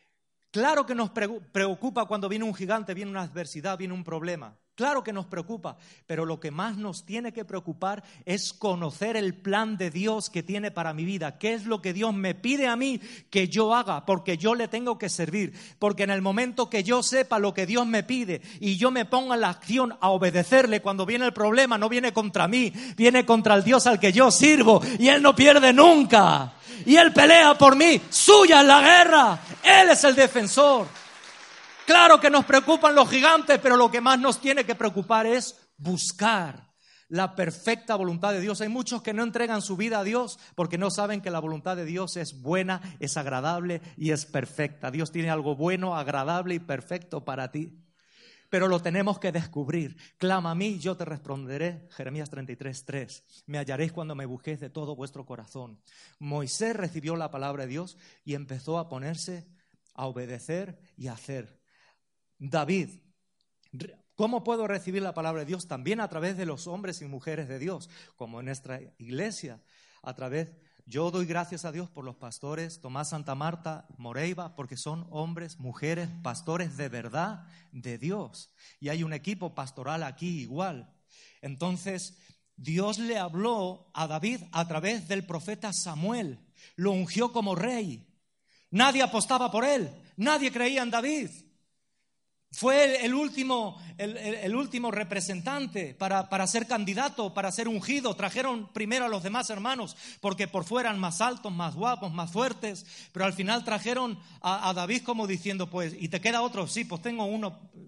claro 0.50 0.85
que 0.85 0.95
nos 0.95 1.09
preocupa 1.09 2.05
cuando 2.05 2.29
viene 2.29 2.45
un 2.45 2.55
gigante, 2.55 2.93
viene 2.93 3.11
una 3.11 3.23
adversidad, 3.23 3.77
viene 3.77 3.93
un 3.93 4.05
problema. 4.05 4.57
Claro 4.81 5.03
que 5.03 5.13
nos 5.13 5.27
preocupa, 5.27 5.77
pero 6.07 6.25
lo 6.25 6.39
que 6.39 6.50
más 6.50 6.75
nos 6.75 7.05
tiene 7.05 7.31
que 7.31 7.45
preocupar 7.45 8.03
es 8.25 8.51
conocer 8.51 9.15
el 9.15 9.35
plan 9.35 9.77
de 9.77 9.91
Dios 9.91 10.31
que 10.31 10.41
tiene 10.41 10.71
para 10.71 10.91
mi 10.91 11.05
vida. 11.05 11.38
¿Qué 11.38 11.53
es 11.53 11.67
lo 11.67 11.83
que 11.83 11.93
Dios 11.93 12.15
me 12.15 12.33
pide 12.33 12.65
a 12.65 12.75
mí 12.75 13.00
que 13.29 13.47
yo 13.47 13.75
haga? 13.75 14.07
Porque 14.07 14.39
yo 14.39 14.55
le 14.55 14.67
tengo 14.67 14.97
que 14.97 15.07
servir. 15.07 15.53
Porque 15.77 16.01
en 16.01 16.09
el 16.09 16.23
momento 16.23 16.67
que 16.67 16.83
yo 16.83 17.03
sepa 17.03 17.38
lo 17.38 17.53
que 17.53 17.67
Dios 17.67 17.85
me 17.85 18.01
pide 18.01 18.41
y 18.59 18.77
yo 18.77 18.89
me 18.89 19.05
ponga 19.05 19.38
la 19.38 19.50
acción 19.50 19.95
a 20.01 20.09
obedecerle 20.09 20.81
cuando 20.81 21.05
viene 21.05 21.27
el 21.27 21.33
problema, 21.33 21.77
no 21.77 21.88
viene 21.88 22.11
contra 22.11 22.47
mí, 22.47 22.73
viene 22.97 23.23
contra 23.23 23.53
el 23.53 23.63
Dios 23.63 23.85
al 23.85 24.00
que 24.00 24.11
yo 24.11 24.31
sirvo 24.31 24.81
y 24.97 25.09
Él 25.09 25.21
no 25.21 25.35
pierde 25.35 25.73
nunca. 25.73 26.53
Y 26.88 26.95
Él 26.95 27.13
pelea 27.13 27.53
por 27.53 27.75
mí. 27.75 28.01
Suya 28.09 28.61
es 28.61 28.67
la 28.67 28.81
guerra. 28.81 29.39
Él 29.61 29.89
es 29.91 30.03
el 30.05 30.15
defensor. 30.15 31.00
Claro 31.91 32.21
que 32.21 32.29
nos 32.29 32.45
preocupan 32.45 32.95
los 32.95 33.10
gigantes, 33.10 33.60
pero 33.62 33.75
lo 33.75 33.91
que 33.91 34.00
más 34.00 34.17
nos 34.17 34.39
tiene 34.39 34.63
que 34.63 34.75
preocupar 34.75 35.25
es 35.25 35.57
buscar 35.75 36.71
la 37.10 37.36
perfecta 37.36 37.95
voluntad 37.95 38.31
de 38.31 38.39
Dios. 38.39 38.62
Hay 38.62 38.69
muchos 38.69 39.01
que 39.01 39.12
no 39.12 39.24
entregan 39.24 39.62
su 39.62 39.75
vida 39.75 40.00
a 40.00 40.03
Dios 40.05 40.39
porque 40.55 40.77
no 40.77 40.89
saben 40.89 41.19
que 41.19 41.29
la 41.29 41.41
voluntad 41.41 41.75
de 41.75 41.83
Dios 41.83 42.15
es 42.15 42.41
buena, 42.41 42.81
es 43.01 43.17
agradable 43.17 43.81
y 43.98 44.12
es 44.12 44.25
perfecta. 44.25 44.89
Dios 44.89 45.12
tiene 45.12 45.29
algo 45.29 45.57
bueno, 45.57 45.98
agradable 45.98 46.55
y 46.55 46.60
perfecto 46.60 47.25
para 47.25 47.51
ti. 47.51 47.77
Pero 48.50 48.69
lo 48.69 48.79
tenemos 48.79 49.19
que 49.19 49.33
descubrir. 49.33 49.98
Clama 50.17 50.51
a 50.51 50.55
mí, 50.55 50.79
yo 50.79 50.95
te 50.95 51.03
responderé. 51.03 51.89
Jeremías 51.91 52.29
33, 52.29 52.86
3. 52.86 53.43
Me 53.48 53.57
hallaréis 53.57 53.91
cuando 53.91 54.15
me 54.15 54.25
busquéis 54.25 54.62
de 54.62 54.69
todo 54.69 54.95
vuestro 54.95 55.25
corazón. 55.25 55.81
Moisés 56.19 56.74
recibió 56.74 57.17
la 57.17 57.31
palabra 57.31 57.63
de 57.63 57.69
Dios 57.69 57.98
y 58.24 58.36
empezó 58.36 58.79
a 58.79 58.88
ponerse 58.88 59.45
a 59.93 60.05
obedecer 60.05 60.79
y 60.95 61.07
a 61.07 61.13
hacer. 61.13 61.61
David, 62.43 62.89
¿cómo 64.15 64.43
puedo 64.43 64.65
recibir 64.65 65.03
la 65.03 65.13
palabra 65.13 65.41
de 65.41 65.45
Dios? 65.45 65.67
También 65.67 66.00
a 66.00 66.07
través 66.07 66.38
de 66.38 66.48
los 66.48 66.65
hombres 66.65 67.00
y 67.03 67.05
mujeres 67.05 67.48
de 67.48 67.60
Dios, 67.60 67.88
como 68.15 68.39
en 68.39 68.48
nuestra 68.48 68.81
iglesia, 68.98 69.62
a 70.01 70.15
través 70.15 70.50
yo 70.88 71.12
doy 71.12 71.27
gracias 71.27 71.65
a 71.65 71.71
Dios 71.71 71.91
por 71.91 72.03
los 72.03 72.15
pastores 72.15 72.81
Tomás 72.81 73.10
Santa 73.10 73.36
Marta, 73.36 73.86
Moreiva, 73.95 74.55
porque 74.55 74.75
son 74.75 75.05
hombres, 75.12 75.60
mujeres, 75.60 76.10
pastores 76.24 76.77
de 76.77 76.89
verdad 76.89 77.45
de 77.71 78.00
Dios. 78.00 78.51
Y 78.79 78.89
hay 78.89 79.03
un 79.03 79.13
equipo 79.13 79.53
pastoral 79.53 80.01
aquí 80.01 80.41
igual. 80.41 80.91
Entonces, 81.41 82.17
Dios 82.55 82.98
le 82.98 83.19
habló 83.19 83.91
a 83.93 84.07
David 84.07 84.41
a 84.51 84.67
través 84.67 85.07
del 85.07 85.27
profeta 85.27 85.74
Samuel. 85.74 86.39
Lo 86.75 86.91
ungió 86.91 87.31
como 87.31 87.53
rey. 87.53 88.07
Nadie 88.71 89.03
apostaba 89.03 89.51
por 89.51 89.63
él. 89.63 89.91
Nadie 90.17 90.51
creía 90.51 90.81
en 90.81 90.89
David. 90.89 91.29
Fue 92.53 93.05
el, 93.05 93.13
último, 93.13 93.81
el, 93.98 94.55
último, 94.55 94.91
representante 94.91 95.93
para, 95.93 96.27
para, 96.27 96.46
ser 96.48 96.67
candidato, 96.67 97.34
para 97.34 97.50
ser 97.50 97.70
ungido. 97.70 98.13
Trajeron 98.13 98.67
primero 98.74 99.05
a 99.05 99.10
los 99.10 99.24
demás 99.24 99.50
hermanos 99.50 99.96
porque 100.20 100.50
por 100.50 100.65
fuera 100.65 100.89
eran 100.89 101.00
más 101.00 101.22
altos, 101.22 101.53
más 101.53 101.75
guapos, 101.75 102.12
más 102.12 102.29
fuertes. 102.29 102.86
Pero 103.13 103.25
al 103.25 103.31
final 103.31 103.63
trajeron 103.63 104.20
a, 104.41 104.74
David 104.74 105.03
como 105.03 105.27
diciendo, 105.27 105.70
pues, 105.70 105.96
¿y 105.98 106.10
te 106.10 106.20
queda 106.20 106.41
otro? 106.41 106.67
Sí, 106.67 106.84
pues 106.84 107.01
tengo 107.01 107.24
uno. 107.24 107.58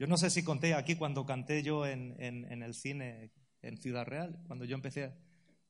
Yo 0.00 0.08
no 0.08 0.16
sé 0.16 0.30
si 0.30 0.42
conté 0.42 0.74
aquí 0.74 0.96
cuando 0.96 1.24
canté 1.24 1.62
yo 1.62 1.86
en, 1.86 2.16
en, 2.18 2.50
en 2.50 2.64
el 2.64 2.74
cine 2.74 3.30
en 3.62 3.78
Ciudad 3.78 4.04
Real, 4.04 4.36
cuando 4.48 4.64
yo 4.64 4.74
empecé. 4.74 5.14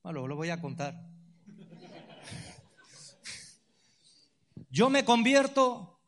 Bueno, 0.02 0.26
lo 0.26 0.36
voy 0.36 0.48
a 0.48 0.62
contar. 0.62 1.06
Yo 4.72 4.88
me 4.88 5.04
convierto, 5.04 6.00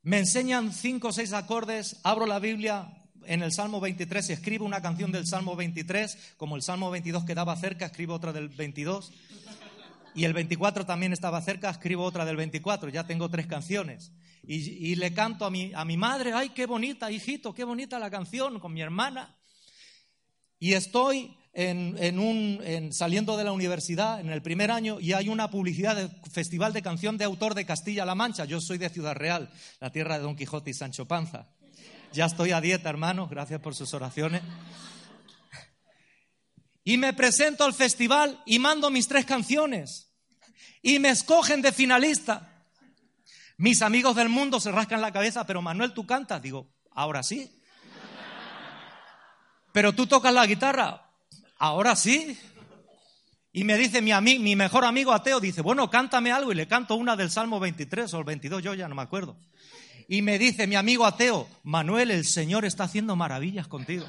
me 0.00 0.16
enseñan 0.16 0.72
cinco 0.72 1.08
o 1.08 1.12
seis 1.12 1.34
acordes, 1.34 2.00
abro 2.02 2.24
la 2.24 2.38
Biblia 2.38 3.04
en 3.26 3.42
el 3.42 3.52
Salmo 3.52 3.78
23 3.78 4.30
y 4.30 4.32
escribo 4.32 4.64
una 4.64 4.80
canción 4.80 5.12
del 5.12 5.26
Salmo 5.26 5.54
23, 5.54 6.34
como 6.38 6.56
el 6.56 6.62
Salmo 6.62 6.90
22 6.90 7.26
quedaba 7.26 7.54
cerca, 7.56 7.84
escribo 7.84 8.14
otra 8.14 8.32
del 8.32 8.48
22. 8.48 9.12
Y 10.14 10.24
el 10.24 10.32
24 10.32 10.86
también 10.86 11.12
estaba 11.12 11.42
cerca, 11.42 11.68
escribo 11.68 12.04
otra 12.04 12.24
del 12.24 12.36
24, 12.36 12.88
ya 12.88 13.06
tengo 13.06 13.28
tres 13.28 13.46
canciones. 13.46 14.12
Y, 14.42 14.94
le 14.94 15.12
canto 15.12 15.44
a 15.44 15.50
mi, 15.50 15.72
a 15.74 15.84
mi 15.84 15.98
madre, 15.98 16.32
ay, 16.32 16.48
qué 16.50 16.64
bonita, 16.64 17.10
hijito, 17.10 17.52
qué 17.52 17.64
bonita 17.64 17.98
la 17.98 18.10
canción, 18.10 18.60
con 18.60 18.72
mi 18.72 18.80
hermana. 18.80 19.36
Y 20.58 20.72
estoy 20.72 21.36
en, 21.58 22.18
un, 22.18 22.92
saliendo 22.92 23.38
de 23.38 23.44
la 23.44 23.52
universidad 23.52 24.20
en 24.20 24.28
el 24.28 24.42
primer 24.42 24.70
año 24.70 25.00
y 25.00 25.14
hay 25.14 25.30
una 25.30 25.50
publicidad 25.50 25.96
del 25.96 26.10
Festival 26.30 26.74
de 26.74 26.82
Canción 26.82 27.16
de 27.16 27.24
Autor 27.24 27.54
de 27.54 27.64
Castilla-La 27.64 28.14
Mancha. 28.14 28.44
Yo 28.44 28.60
soy 28.60 28.76
de 28.76 28.90
Ciudad 28.90 29.14
Real, 29.14 29.50
la 29.80 29.90
tierra 29.90 30.18
de 30.18 30.24
Don 30.24 30.36
Quijote 30.36 30.70
y 30.70 30.74
Sancho 30.74 31.08
Panza. 31.08 31.48
Ya 32.12 32.26
estoy 32.26 32.52
a 32.52 32.60
dieta, 32.60 32.90
hermano, 32.90 33.26
gracias 33.26 33.58
por 33.62 33.74
sus 33.74 33.94
oraciones. 33.94 34.42
Y 36.84 36.98
me 36.98 37.14
presento 37.14 37.64
al 37.64 37.72
festival 37.72 38.42
y 38.44 38.58
mando 38.58 38.90
mis 38.90 39.08
tres 39.08 39.24
canciones. 39.24 40.12
Y 40.82 40.98
me 40.98 41.08
escogen 41.08 41.62
de 41.62 41.72
finalista. 41.72 42.52
Mis 43.56 43.80
amigos 43.80 44.14
del 44.14 44.28
mundo 44.28 44.60
se 44.60 44.70
rascan 44.72 45.00
la 45.00 45.10
cabeza, 45.10 45.46
pero 45.46 45.62
Manuel, 45.62 45.94
tú 45.94 46.06
cantas. 46.06 46.42
Digo, 46.42 46.70
ahora 46.90 47.22
sí. 47.22 47.50
Pero 49.72 49.94
tú 49.94 50.06
tocas 50.06 50.34
la 50.34 50.46
guitarra 50.46 51.05
ahora 51.58 51.96
sí. 51.96 52.38
Y 53.52 53.64
me 53.64 53.78
dice 53.78 54.02
mi, 54.02 54.12
mi 54.38 54.54
mejor 54.54 54.84
amigo 54.84 55.12
ateo, 55.12 55.40
dice, 55.40 55.62
bueno, 55.62 55.88
cántame 55.88 56.30
algo 56.30 56.52
y 56.52 56.54
le 56.54 56.68
canto 56.68 56.94
una 56.94 57.16
del 57.16 57.30
Salmo 57.30 57.58
23 57.58 58.12
o 58.12 58.18
el 58.18 58.24
22, 58.24 58.62
yo 58.62 58.74
ya 58.74 58.86
no 58.86 58.94
me 58.94 59.02
acuerdo. 59.02 59.38
Y 60.08 60.22
me 60.22 60.38
dice 60.38 60.66
mi 60.66 60.76
amigo 60.76 61.06
ateo, 61.06 61.48
Manuel, 61.62 62.10
el 62.10 62.24
Señor 62.24 62.64
está 62.64 62.84
haciendo 62.84 63.16
maravillas 63.16 63.66
contigo. 63.66 64.06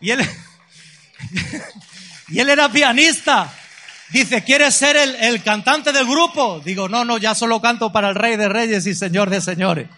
Y 0.00 0.10
él, 0.10 0.20
y 2.28 2.38
él 2.38 2.50
era 2.50 2.70
pianista. 2.70 3.52
Dice, 4.10 4.44
¿quieres 4.44 4.74
ser 4.74 4.96
el, 4.96 5.16
el, 5.16 5.42
cantante 5.42 5.92
del 5.92 6.06
grupo? 6.06 6.60
Digo, 6.64 6.88
no, 6.88 7.04
no, 7.04 7.18
ya 7.18 7.34
solo 7.34 7.60
canto 7.60 7.90
para 7.90 8.10
el 8.10 8.14
Rey 8.14 8.36
de 8.36 8.48
Reyes 8.48 8.86
y 8.86 8.94
Señor 8.94 9.30
de 9.30 9.40
Señores. 9.40 9.88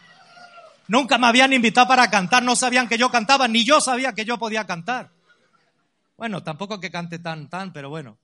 Nunca 0.86 1.18
me 1.18 1.26
habían 1.26 1.52
invitado 1.52 1.88
para 1.88 2.08
cantar, 2.08 2.42
no 2.42 2.56
sabían 2.56 2.88
que 2.88 2.96
yo 2.96 3.10
cantaba, 3.10 3.48
ni 3.48 3.64
yo 3.64 3.80
sabía 3.80 4.14
que 4.14 4.24
yo 4.24 4.38
podía 4.38 4.64
cantar. 4.64 5.10
Bueno, 6.18 6.42
tampoco 6.42 6.80
que 6.80 6.90
cante 6.90 7.20
tan, 7.20 7.48
tan, 7.48 7.72
pero 7.72 7.88
bueno. 7.90 8.18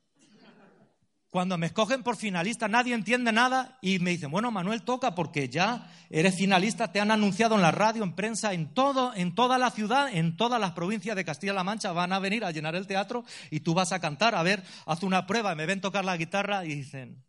Cuando 1.30 1.56
me 1.58 1.66
escogen 1.66 2.02
por 2.02 2.16
finalista, 2.16 2.68
nadie 2.68 2.92
entiende 2.92 3.30
nada 3.32 3.78
y 3.80 4.00
me 4.00 4.10
dicen, 4.10 4.32
bueno, 4.32 4.50
Manuel, 4.50 4.82
toca 4.82 5.14
porque 5.14 5.48
ya 5.48 5.90
eres 6.10 6.36
finalista, 6.36 6.92
te 6.92 7.00
han 7.00 7.12
anunciado 7.12 7.54
en 7.54 7.62
la 7.62 7.70
radio, 7.70 8.02
en 8.02 8.14
prensa, 8.14 8.52
en 8.52 8.74
todo, 8.74 9.14
en 9.14 9.34
toda 9.34 9.58
la 9.58 9.70
ciudad, 9.70 10.08
en 10.12 10.36
todas 10.36 10.60
las 10.60 10.72
provincias 10.72 11.14
de 11.14 11.24
Castilla-La 11.24 11.64
Mancha, 11.64 11.92
van 11.92 12.12
a 12.12 12.18
venir 12.18 12.44
a 12.44 12.50
llenar 12.50 12.74
el 12.74 12.86
teatro 12.86 13.24
y 13.50 13.60
tú 13.60 13.74
vas 13.74 13.92
a 13.92 14.00
cantar. 14.00 14.34
A 14.34 14.42
ver, 14.42 14.62
haz 14.86 15.02
una 15.04 15.26
prueba, 15.26 15.54
me 15.54 15.66
ven 15.66 15.80
tocar 15.80 16.04
la 16.04 16.16
guitarra 16.16 16.64
y 16.64 16.74
dicen, 16.74 17.24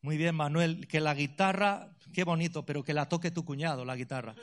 muy 0.00 0.16
bien, 0.16 0.36
Manuel, 0.36 0.86
que 0.86 1.00
la 1.00 1.14
guitarra, 1.14 1.90
qué 2.12 2.22
bonito, 2.22 2.64
pero 2.64 2.84
que 2.84 2.94
la 2.94 3.08
toque 3.08 3.32
tu 3.32 3.44
cuñado, 3.44 3.84
la 3.84 3.96
guitarra 3.96 4.34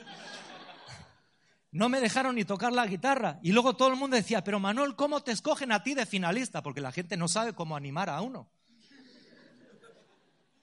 no 1.74 1.88
me 1.88 2.00
dejaron 2.00 2.36
ni 2.36 2.44
tocar 2.44 2.72
la 2.72 2.86
guitarra. 2.86 3.40
Y 3.42 3.50
luego 3.50 3.74
todo 3.74 3.88
el 3.88 3.96
mundo 3.96 4.14
decía, 4.14 4.44
pero 4.44 4.60
Manuel, 4.60 4.94
¿cómo 4.94 5.24
te 5.24 5.32
escogen 5.32 5.72
a 5.72 5.82
ti 5.82 5.94
de 5.94 6.06
finalista? 6.06 6.62
Porque 6.62 6.80
la 6.80 6.92
gente 6.92 7.16
no 7.16 7.26
sabe 7.26 7.52
cómo 7.52 7.74
animar 7.74 8.08
a 8.08 8.20
uno. 8.20 8.48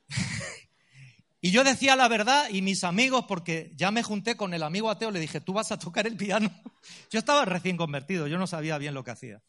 y 1.41 1.51
yo 1.51 1.65
decía 1.65 1.97
la 1.97 2.07
verdad 2.07 2.47
y 2.49 2.61
mis 2.61 2.85
amigos, 2.85 3.25
porque 3.27 3.73
ya 3.75 3.91
me 3.91 4.03
junté 4.03 4.37
con 4.37 4.53
el 4.53 4.63
amigo 4.63 4.89
ateo, 4.89 5.11
le 5.11 5.19
dije, 5.19 5.41
tú 5.41 5.51
vas 5.51 5.73
a 5.73 5.77
tocar 5.77 6.07
el 6.07 6.15
piano. 6.15 6.49
yo 7.11 7.19
estaba 7.19 7.43
recién 7.43 7.75
convertido, 7.75 8.27
yo 8.27 8.37
no 8.37 8.47
sabía 8.47 8.77
bien 8.77 8.93
lo 8.93 9.03
que 9.03 9.11
hacía. 9.11 9.41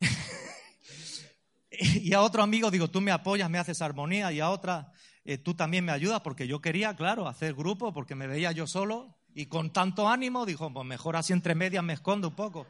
y 1.70 2.12
a 2.12 2.20
otro 2.20 2.42
amigo 2.42 2.70
digo, 2.70 2.90
tú 2.90 3.00
me 3.00 3.10
apoyas, 3.10 3.48
me 3.48 3.56
haces 3.56 3.80
armonía, 3.80 4.30
y 4.32 4.40
a 4.40 4.50
otra, 4.50 4.92
eh, 5.24 5.38
tú 5.38 5.54
también 5.54 5.86
me 5.86 5.92
ayudas, 5.92 6.20
porque 6.20 6.46
yo 6.46 6.60
quería, 6.60 6.94
claro, 6.94 7.26
hacer 7.26 7.54
grupo, 7.54 7.94
porque 7.94 8.14
me 8.14 8.26
veía 8.26 8.52
yo 8.52 8.66
solo, 8.66 9.16
y 9.36 9.46
con 9.46 9.68
tanto 9.68 10.08
ánimo 10.08 10.46
dijo, 10.46 10.72
pues 10.72 10.86
mejor 10.86 11.14
así 11.14 11.34
entre 11.34 11.54
medias 11.54 11.84
me 11.84 11.92
escondo 11.92 12.28
un 12.28 12.34
poco. 12.34 12.66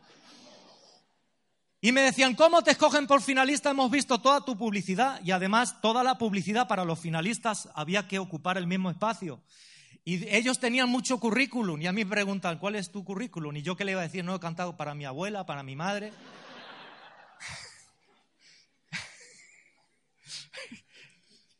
Y 1.81 1.93
me 1.93 2.01
decían, 2.01 2.35
¿cómo 2.35 2.61
te 2.63 2.73
escogen 2.73 3.07
por 3.07 3.23
finalista? 3.23 3.71
Hemos 3.71 3.89
visto 3.89 4.19
toda 4.19 4.41
tu 4.41 4.59
publicidad 4.59 5.21
y 5.23 5.31
además 5.31 5.81
toda 5.81 6.03
la 6.03 6.19
publicidad 6.19 6.67
para 6.67 6.85
los 6.85 6.99
finalistas 6.99 7.69
había 7.73 8.09
que 8.09 8.19
ocupar 8.19 8.59
el 8.59 8.67
mismo 8.67 8.91
espacio. 8.91 9.41
Y 10.05 10.29
ellos 10.29 10.59
tenían 10.59 10.89
mucho 10.89 11.21
currículum 11.21 11.81
y 11.81 11.87
a 11.87 11.93
mí 11.93 12.05
me 12.05 12.11
preguntan, 12.11 12.59
¿cuál 12.59 12.75
es 12.75 12.91
tu 12.91 13.05
currículum? 13.05 13.55
Y 13.55 13.63
yo 13.63 13.77
qué 13.77 13.85
le 13.85 13.93
iba 13.93 14.01
a 14.01 14.05
decir, 14.05 14.25
no 14.25 14.35
he 14.35 14.41
cantado 14.41 14.77
para 14.77 14.97
mi 14.97 15.05
abuela, 15.05 15.47
para 15.47 15.63
mi 15.63 15.77
madre. 15.77 16.13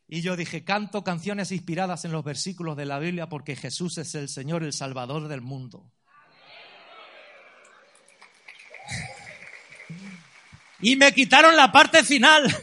Y 0.09 0.21
yo 0.23 0.37
dije, 0.37 0.63
canto 0.65 1.03
canciones 1.03 1.51
inspiradas 1.51 2.05
en 2.05 2.13
los 2.13 2.25
versículos 2.25 2.77
de 2.77 2.87
la 2.87 2.99
Biblia 2.99 3.29
porque 3.29 3.57
Jesús 3.57 3.99
es 3.99 4.15
el 4.15 4.29
Señor, 4.29 4.63
el 4.63 4.73
Salvador 4.73 5.27
del 5.27 5.41
mundo. 5.41 5.91
Y 10.81 10.97
me 10.97 11.13
quitaron 11.13 11.57
la 11.57 11.73
parte 11.73 12.05
final. 12.05 12.55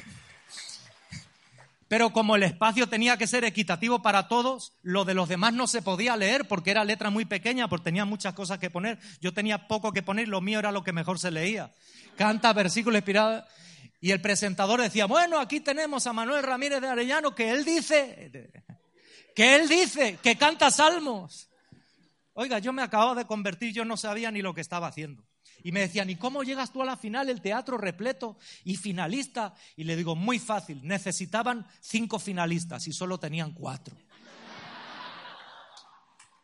Pero 1.90 2.12
como 2.12 2.36
el 2.36 2.44
espacio 2.44 2.88
tenía 2.88 3.18
que 3.18 3.28
ser 3.28 3.44
equitativo 3.44 4.02
para 4.02 4.28
todos, 4.28 4.74
lo 4.82 5.06
de 5.06 5.14
los 5.14 5.30
demás 5.30 5.54
no 5.54 5.68
se 5.68 5.82
podía 5.82 6.16
leer 6.16 6.48
porque 6.48 6.72
era 6.72 6.84
letra 6.86 7.10
muy 7.10 7.26
pequeña, 7.26 7.68
porque 7.68 7.84
tenía 7.84 8.06
muchas 8.06 8.34
cosas 8.34 8.58
que 8.58 8.72
poner. 8.72 8.98
Yo 9.22 9.34
tenía 9.34 9.68
poco 9.68 9.92
que 9.92 10.02
poner, 10.02 10.28
lo 10.28 10.42
mío 10.42 10.60
era 10.60 10.72
lo 10.72 10.84
que 10.84 10.94
mejor 10.94 11.20
se 11.20 11.30
leía. 11.30 11.72
Canta 12.16 12.54
versículos 12.54 12.98
inspirados. 12.98 13.44
Y 14.04 14.12
el 14.12 14.20
presentador 14.20 14.82
decía, 14.82 15.06
bueno, 15.06 15.40
aquí 15.40 15.62
tenemos 15.62 16.06
a 16.08 16.12
Manuel 16.12 16.44
Ramírez 16.44 16.82
de 16.82 16.90
Arellano, 16.90 17.34
que 17.34 17.52
él 17.52 17.64
dice, 17.64 18.52
que 19.34 19.56
él 19.56 19.70
dice, 19.70 20.20
que 20.22 20.36
canta 20.36 20.70
salmos. 20.72 21.48
Oiga, 22.34 22.60
yo 22.60 22.74
me 22.74 22.82
acababa 22.82 23.16
de 23.16 23.24
convertir, 23.24 23.72
yo 23.72 23.86
no 23.86 23.96
sabía 23.96 24.30
ni 24.30 24.42
lo 24.42 24.54
que 24.54 24.60
estaba 24.60 24.88
haciendo. 24.88 25.24
Y 25.64 25.72
me 25.72 25.80
decían, 25.80 26.10
¿y 26.10 26.18
cómo 26.18 26.44
llegas 26.44 26.74
tú 26.74 26.82
a 26.82 26.86
la 26.86 26.98
final, 26.98 27.30
el 27.30 27.40
teatro 27.40 27.78
repleto 27.78 28.38
y 28.66 28.76
finalista? 28.76 29.54
Y 29.78 29.86
le 29.86 29.96
digo, 29.96 30.18
muy 30.18 30.38
fácil, 30.38 30.82
necesitaban 30.84 31.66
cinco 31.80 32.20
finalistas 32.20 32.86
y 32.90 32.92
solo 32.92 33.22
tenían 33.22 33.54
cuatro. 33.54 33.96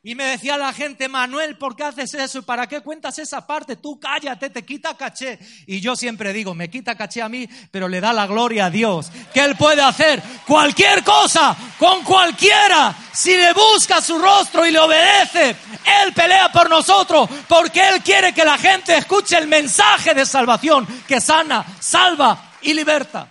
Y 0.01 0.15
me 0.15 0.23
decía 0.23 0.57
la 0.57 0.71
gente, 0.71 1.09
Manuel, 1.09 1.57
¿por 1.57 1.75
qué 1.75 1.83
haces 1.83 2.13
eso? 2.13 2.39
¿Y 2.39 2.43
para 2.43 2.67
qué 2.67 2.79
cuentas 2.79 3.19
esa 3.19 3.45
parte? 3.45 3.75
Tú 3.75 3.99
cállate, 3.99 4.49
te 4.49 4.63
quita 4.63 4.95
caché. 4.95 5.37
Y 5.67 5.81
yo 5.81 5.93
siempre 5.97 6.31
digo, 6.31 6.55
me 6.55 6.69
quita 6.69 6.95
caché 6.95 7.21
a 7.21 7.27
mí, 7.27 7.49
pero 7.69 7.89
le 7.89 7.99
da 7.99 8.13
la 8.13 8.25
gloria 8.25 8.67
a 8.67 8.69
Dios. 8.69 9.11
Que 9.33 9.43
Él 9.43 9.57
puede 9.57 9.81
hacer 9.81 10.23
cualquier 10.47 11.03
cosa 11.03 11.53
con 11.77 12.05
cualquiera. 12.05 12.95
Si 13.11 13.35
le 13.35 13.51
busca 13.51 13.99
su 13.99 14.17
rostro 14.17 14.65
y 14.65 14.71
le 14.71 14.79
obedece, 14.79 15.49
Él 15.49 16.13
pelea 16.13 16.49
por 16.49 16.69
nosotros 16.69 17.29
porque 17.49 17.81
Él 17.89 18.01
quiere 18.01 18.33
que 18.33 18.45
la 18.45 18.57
gente 18.57 18.95
escuche 18.95 19.37
el 19.37 19.49
mensaje 19.49 20.13
de 20.13 20.25
salvación 20.25 20.87
que 21.09 21.19
sana, 21.19 21.65
salva 21.81 22.53
y 22.61 22.73
liberta. 22.73 23.29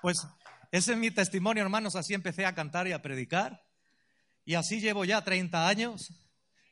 Pues 0.00 0.26
ese 0.72 0.92
es 0.92 0.98
mi 0.98 1.12
testimonio, 1.12 1.62
hermanos. 1.62 1.94
Así 1.94 2.12
empecé 2.12 2.44
a 2.44 2.56
cantar 2.56 2.88
y 2.88 2.92
a 2.92 3.00
predicar. 3.00 3.61
Y 4.44 4.54
así 4.54 4.80
llevo 4.80 5.04
ya 5.04 5.22
30 5.22 5.68
años 5.68 6.12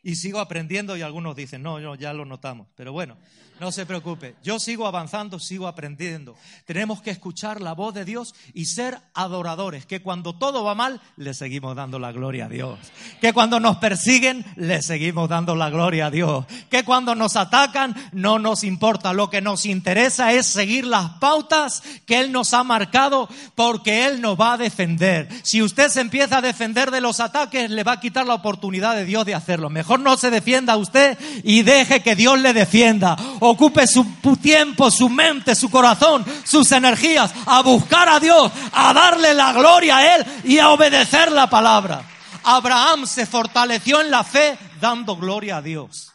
y 0.02 0.16
sigo 0.16 0.40
aprendiendo 0.40 0.96
y 0.96 1.02
algunos 1.02 1.36
dicen, 1.36 1.62
no, 1.62 1.78
no, 1.80 1.94
ya 1.94 2.12
lo 2.12 2.24
notamos. 2.24 2.68
Pero 2.74 2.92
bueno, 2.92 3.18
no 3.60 3.70
se 3.70 3.84
preocupe, 3.84 4.36
yo 4.42 4.58
sigo 4.58 4.86
avanzando, 4.86 5.38
sigo 5.38 5.68
aprendiendo. 5.68 6.34
Tenemos 6.64 7.02
que 7.02 7.10
escuchar 7.10 7.60
la 7.60 7.74
voz 7.74 7.92
de 7.92 8.06
Dios 8.06 8.34
y 8.54 8.64
ser 8.64 8.98
adoradores, 9.12 9.84
que 9.84 10.00
cuando 10.00 10.34
todo 10.34 10.64
va 10.64 10.74
mal, 10.74 11.02
le 11.16 11.34
seguimos 11.34 11.76
dando 11.76 11.98
la 11.98 12.10
gloria 12.10 12.46
a 12.46 12.48
Dios. 12.48 12.78
Que 13.20 13.34
cuando 13.34 13.60
nos 13.60 13.76
persiguen, 13.76 14.46
le 14.56 14.80
seguimos 14.80 15.28
dando 15.28 15.54
la 15.54 15.68
gloria 15.68 16.06
a 16.06 16.10
Dios. 16.10 16.46
Que 16.70 16.84
cuando 16.84 17.14
nos 17.14 17.36
atacan, 17.36 17.94
no 18.12 18.38
nos 18.38 18.64
importa. 18.64 19.12
Lo 19.12 19.28
que 19.28 19.42
nos 19.42 19.66
interesa 19.66 20.32
es 20.32 20.46
seguir 20.46 20.86
las 20.86 21.10
pautas 21.18 21.82
que 22.06 22.18
Él 22.18 22.32
nos 22.32 22.54
ha 22.54 22.64
marcado, 22.64 23.28
porque 23.54 24.06
Él 24.06 24.22
nos 24.22 24.40
va 24.40 24.54
a 24.54 24.58
defender. 24.58 25.28
Si 25.42 25.62
usted 25.62 25.90
se 25.90 26.00
empieza 26.00 26.38
a 26.38 26.42
defender 26.42 26.90
de 26.90 27.02
los 27.02 27.20
ataques, 27.20 27.70
le 27.70 27.84
va 27.84 27.92
a 27.92 28.00
quitar 28.00 28.26
la 28.26 28.34
oportunidad 28.34 28.96
de 28.96 29.04
Dios 29.04 29.26
de 29.26 29.34
hacerlo. 29.34 29.68
Mejor 29.68 30.00
no 30.00 30.16
se 30.16 30.30
defienda 30.30 30.78
usted 30.78 31.18
y 31.44 31.60
deje 31.62 32.02
que 32.02 32.16
Dios 32.16 32.40
le 32.40 32.54
defienda 32.54 33.18
ocupe 33.50 33.86
su 33.86 34.04
tiempo, 34.40 34.90
su 34.90 35.08
mente, 35.08 35.54
su 35.54 35.70
corazón, 35.70 36.24
sus 36.44 36.70
energías 36.72 37.32
a 37.46 37.62
buscar 37.62 38.08
a 38.08 38.20
Dios, 38.20 38.50
a 38.72 38.92
darle 38.92 39.34
la 39.34 39.52
gloria 39.52 39.98
a 39.98 40.16
Él 40.16 40.26
y 40.44 40.58
a 40.58 40.70
obedecer 40.70 41.32
la 41.32 41.48
palabra. 41.48 42.02
Abraham 42.42 43.06
se 43.06 43.26
fortaleció 43.26 44.00
en 44.00 44.10
la 44.10 44.24
fe 44.24 44.58
dando 44.80 45.16
gloria 45.16 45.58
a 45.58 45.62
Dios 45.62 46.10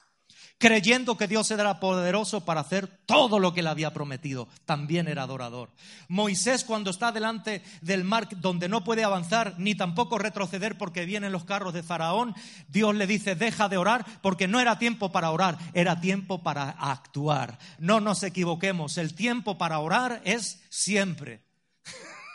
creyendo 0.57 1.17
que 1.17 1.27
Dios 1.27 1.51
era 1.51 1.79
poderoso 1.79 2.45
para 2.45 2.62
hacer 2.62 2.88
todo 3.05 3.39
lo 3.39 3.53
que 3.53 3.62
le 3.62 3.69
había 3.69 3.93
prometido. 3.93 4.47
También 4.65 5.07
era 5.07 5.24
adorador. 5.24 5.71
Moisés 6.07 6.63
cuando 6.63 6.91
está 6.91 7.12
delante 7.12 7.62
del 7.81 8.03
mar 8.03 8.27
donde 8.38 8.69
no 8.69 8.83
puede 8.83 9.03
avanzar 9.03 9.55
ni 9.57 9.75
tampoco 9.75 10.17
retroceder 10.17 10.77
porque 10.77 11.05
vienen 11.05 11.31
los 11.31 11.45
carros 11.45 11.74
de 11.74 11.83
Faraón, 11.83 12.35
Dios 12.67 12.95
le 12.95 13.07
dice, 13.07 13.35
deja 13.35 13.67
de 13.69 13.77
orar 13.77 14.05
porque 14.21 14.47
no 14.47 14.59
era 14.59 14.79
tiempo 14.79 15.12
para 15.12 15.31
orar, 15.31 15.57
era 15.74 16.00
tiempo 16.00 16.41
para 16.41 16.69
actuar. 16.69 17.59
No 17.77 18.00
nos 18.00 18.24
equivoquemos, 18.24 18.97
el 18.97 19.13
tiempo 19.13 19.57
para 19.57 19.79
orar 19.79 20.21
es 20.24 20.63
siempre. 20.69 21.43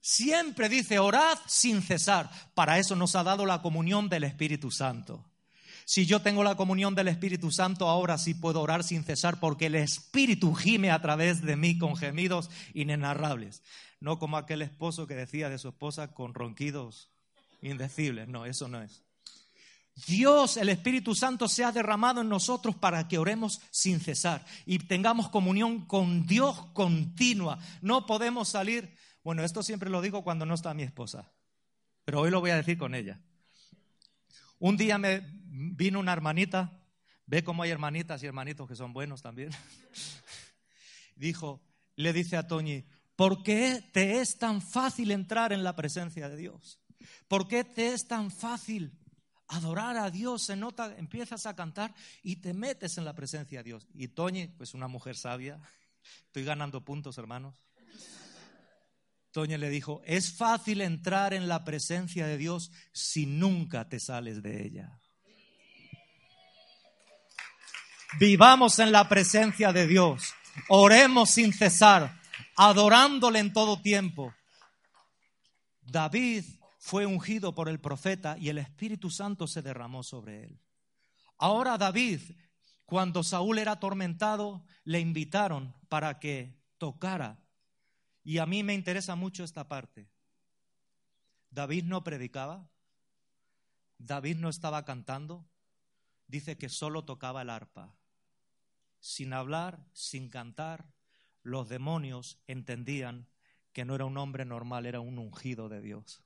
Siempre 0.00 0.68
dice, 0.68 0.98
orad 0.98 1.38
sin 1.46 1.80
cesar. 1.80 2.30
Para 2.54 2.78
eso 2.78 2.94
nos 2.94 3.16
ha 3.16 3.22
dado 3.22 3.46
la 3.46 3.62
comunión 3.62 4.10
del 4.10 4.24
Espíritu 4.24 4.70
Santo. 4.70 5.24
Si 5.84 6.06
yo 6.06 6.22
tengo 6.22 6.42
la 6.42 6.56
comunión 6.56 6.94
del 6.94 7.08
Espíritu 7.08 7.50
Santo, 7.50 7.88
ahora 7.88 8.16
sí 8.16 8.34
puedo 8.34 8.60
orar 8.60 8.84
sin 8.84 9.04
cesar 9.04 9.38
porque 9.38 9.66
el 9.66 9.74
Espíritu 9.74 10.54
gime 10.54 10.90
a 10.90 11.02
través 11.02 11.42
de 11.42 11.56
mí 11.56 11.76
con 11.76 11.96
gemidos 11.96 12.50
inenarrables. 12.72 13.62
No 14.00 14.18
como 14.18 14.36
aquel 14.36 14.62
esposo 14.62 15.06
que 15.06 15.14
decía 15.14 15.48
de 15.48 15.58
su 15.58 15.68
esposa 15.68 16.14
con 16.14 16.34
ronquidos 16.34 17.10
indecibles. 17.60 18.28
No, 18.28 18.46
eso 18.46 18.68
no 18.68 18.82
es. 18.82 19.02
Dios, 20.06 20.56
el 20.56 20.70
Espíritu 20.70 21.14
Santo, 21.14 21.48
se 21.48 21.64
ha 21.64 21.70
derramado 21.70 22.20
en 22.20 22.28
nosotros 22.28 22.74
para 22.74 23.06
que 23.06 23.18
oremos 23.18 23.60
sin 23.70 24.00
cesar 24.00 24.44
y 24.66 24.78
tengamos 24.78 25.28
comunión 25.28 25.86
con 25.86 26.26
Dios 26.26 26.66
continua. 26.72 27.58
No 27.80 28.06
podemos 28.06 28.48
salir, 28.48 28.96
bueno, 29.22 29.44
esto 29.44 29.62
siempre 29.62 29.90
lo 29.90 30.02
digo 30.02 30.24
cuando 30.24 30.46
no 30.46 30.54
está 30.54 30.74
mi 30.74 30.82
esposa, 30.82 31.32
pero 32.04 32.20
hoy 32.20 32.30
lo 32.30 32.40
voy 32.40 32.50
a 32.50 32.56
decir 32.56 32.76
con 32.76 32.94
ella. 32.94 33.20
Un 34.58 34.76
día 34.76 34.98
me 34.98 35.20
vino 35.46 36.00
una 36.00 36.12
hermanita, 36.12 36.80
ve 37.26 37.42
cómo 37.42 37.62
hay 37.62 37.70
hermanitas 37.70 38.22
y 38.22 38.26
hermanitos 38.26 38.68
que 38.68 38.76
son 38.76 38.92
buenos 38.92 39.22
también. 39.22 39.50
Dijo, 41.16 41.62
le 41.96 42.12
dice 42.12 42.36
a 42.36 42.46
Toñi, 42.46 42.84
¿por 43.16 43.42
qué 43.42 43.88
te 43.92 44.20
es 44.20 44.38
tan 44.38 44.60
fácil 44.60 45.10
entrar 45.10 45.52
en 45.52 45.62
la 45.62 45.76
presencia 45.76 46.28
de 46.28 46.36
Dios? 46.36 46.80
¿Por 47.28 47.48
qué 47.48 47.64
te 47.64 47.92
es 47.92 48.08
tan 48.08 48.30
fácil 48.30 48.98
adorar 49.48 49.96
a 49.96 50.10
Dios? 50.10 50.42
Se 50.42 50.56
nota, 50.56 50.96
empiezas 50.96 51.46
a 51.46 51.54
cantar 51.54 51.94
y 52.22 52.36
te 52.36 52.54
metes 52.54 52.98
en 52.98 53.04
la 53.04 53.14
presencia 53.14 53.58
de 53.58 53.64
Dios. 53.64 53.86
Y 53.94 54.08
Toñi, 54.08 54.48
pues 54.48 54.74
una 54.74 54.88
mujer 54.88 55.16
sabia, 55.16 55.60
estoy 56.26 56.44
ganando 56.44 56.84
puntos, 56.84 57.18
hermanos. 57.18 57.63
Toña 59.34 59.58
le 59.58 59.68
dijo, 59.68 60.00
es 60.04 60.32
fácil 60.32 60.80
entrar 60.80 61.34
en 61.34 61.48
la 61.48 61.64
presencia 61.64 62.28
de 62.28 62.38
Dios 62.38 62.70
si 62.92 63.26
nunca 63.26 63.88
te 63.88 63.98
sales 63.98 64.44
de 64.44 64.64
ella. 64.64 65.00
Vivamos 68.20 68.78
en 68.78 68.92
la 68.92 69.08
presencia 69.08 69.72
de 69.72 69.88
Dios, 69.88 70.32
oremos 70.68 71.30
sin 71.30 71.52
cesar, 71.52 72.20
adorándole 72.54 73.40
en 73.40 73.52
todo 73.52 73.82
tiempo. 73.82 74.32
David 75.82 76.44
fue 76.78 77.04
ungido 77.04 77.56
por 77.56 77.68
el 77.68 77.80
profeta 77.80 78.36
y 78.38 78.50
el 78.50 78.58
Espíritu 78.58 79.10
Santo 79.10 79.48
se 79.48 79.62
derramó 79.62 80.04
sobre 80.04 80.44
él. 80.44 80.60
Ahora 81.38 81.76
David, 81.76 82.20
cuando 82.84 83.24
Saúl 83.24 83.58
era 83.58 83.72
atormentado, 83.72 84.64
le 84.84 85.00
invitaron 85.00 85.74
para 85.88 86.20
que 86.20 86.56
tocara 86.78 87.43
y 88.24 88.38
a 88.38 88.46
mí 88.46 88.62
me 88.62 88.74
interesa 88.74 89.14
mucho 89.14 89.44
esta 89.44 89.68
parte. 89.68 90.08
David 91.50 91.84
no 91.84 92.02
predicaba, 92.02 92.68
David 93.98 94.38
no 94.38 94.48
estaba 94.48 94.84
cantando, 94.84 95.46
dice 96.26 96.56
que 96.56 96.70
solo 96.70 97.04
tocaba 97.04 97.42
el 97.42 97.50
arpa. 97.50 97.94
Sin 98.98 99.34
hablar, 99.34 99.86
sin 99.92 100.30
cantar, 100.30 100.86
los 101.42 101.68
demonios 101.68 102.38
entendían 102.46 103.28
que 103.74 103.84
no 103.84 103.94
era 103.94 104.06
un 104.06 104.16
hombre 104.16 104.46
normal, 104.46 104.86
era 104.86 105.00
un 105.00 105.18
ungido 105.18 105.68
de 105.68 105.82
Dios. 105.82 106.22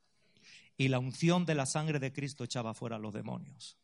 Y 0.76 0.88
la 0.88 1.00
unción 1.00 1.44
de 1.44 1.56
la 1.56 1.66
sangre 1.66 1.98
de 1.98 2.12
Cristo 2.12 2.44
echaba 2.44 2.72
fuera 2.72 2.96
a 2.96 3.00
los 3.00 3.12
demonios. 3.12 3.76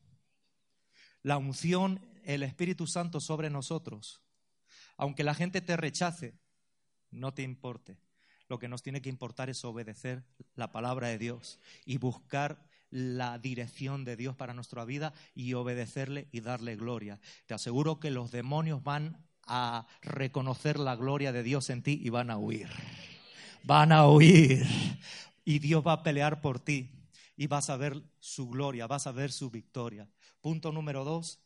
La 1.22 1.36
unción, 1.38 2.00
el 2.22 2.44
Espíritu 2.44 2.86
Santo 2.86 3.18
sobre 3.18 3.50
nosotros, 3.50 4.22
aunque 4.96 5.24
la 5.24 5.34
gente 5.34 5.60
te 5.60 5.76
rechace, 5.76 6.38
no 7.14 7.32
te 7.32 7.42
importe. 7.42 7.96
Lo 8.48 8.58
que 8.58 8.68
nos 8.68 8.82
tiene 8.82 9.00
que 9.00 9.08
importar 9.08 9.48
es 9.48 9.64
obedecer 9.64 10.24
la 10.54 10.70
palabra 10.70 11.08
de 11.08 11.18
Dios 11.18 11.58
y 11.86 11.98
buscar 11.98 12.66
la 12.90 13.38
dirección 13.38 14.04
de 14.04 14.16
Dios 14.16 14.36
para 14.36 14.54
nuestra 14.54 14.84
vida 14.84 15.12
y 15.34 15.54
obedecerle 15.54 16.28
y 16.30 16.40
darle 16.40 16.76
gloria. 16.76 17.18
Te 17.46 17.54
aseguro 17.54 17.98
que 17.98 18.10
los 18.10 18.30
demonios 18.30 18.82
van 18.84 19.24
a 19.46 19.86
reconocer 20.02 20.78
la 20.78 20.96
gloria 20.96 21.32
de 21.32 21.42
Dios 21.42 21.70
en 21.70 21.82
ti 21.82 21.98
y 22.02 22.10
van 22.10 22.30
a 22.30 22.38
huir. 22.38 22.68
Van 23.64 23.92
a 23.92 24.08
huir. 24.08 24.64
Y 25.44 25.58
Dios 25.58 25.84
va 25.86 25.92
a 25.92 26.02
pelear 26.02 26.40
por 26.40 26.60
ti 26.60 26.90
y 27.36 27.46
vas 27.46 27.70
a 27.70 27.76
ver 27.76 28.02
su 28.20 28.48
gloria, 28.48 28.86
vas 28.86 29.06
a 29.06 29.12
ver 29.12 29.32
su 29.32 29.50
victoria. 29.50 30.08
Punto 30.40 30.72
número 30.72 31.04
dos, 31.04 31.40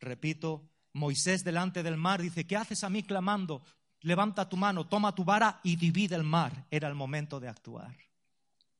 repito, 0.00 0.70
Moisés 0.92 1.44
delante 1.44 1.82
del 1.82 1.96
mar 1.96 2.22
dice, 2.22 2.46
¿qué 2.46 2.56
haces 2.56 2.82
a 2.84 2.90
mí 2.90 3.02
clamando? 3.02 3.62
Levanta 4.06 4.48
tu 4.48 4.56
mano, 4.56 4.86
toma 4.86 5.16
tu 5.16 5.24
vara 5.24 5.60
y 5.64 5.74
divide 5.74 6.14
el 6.14 6.22
mar. 6.22 6.64
Era 6.70 6.86
el 6.86 6.94
momento 6.94 7.40
de 7.40 7.48
actuar, 7.48 7.96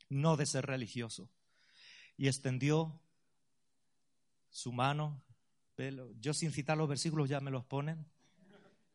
no 0.09 0.37
de 0.37 0.47
ser 0.47 0.65
religioso. 0.65 1.29
Y 2.17 2.29
extendió 2.29 3.01
su 4.51 4.73
mano. 4.73 5.21
Yo 6.21 6.33
sin 6.33 6.53
citar 6.53 6.79
los 6.79 6.89
versículos 6.89 7.29
ya 7.29 7.41
me 7.41 7.51
los 7.51 7.65
ponen. 7.65 8.07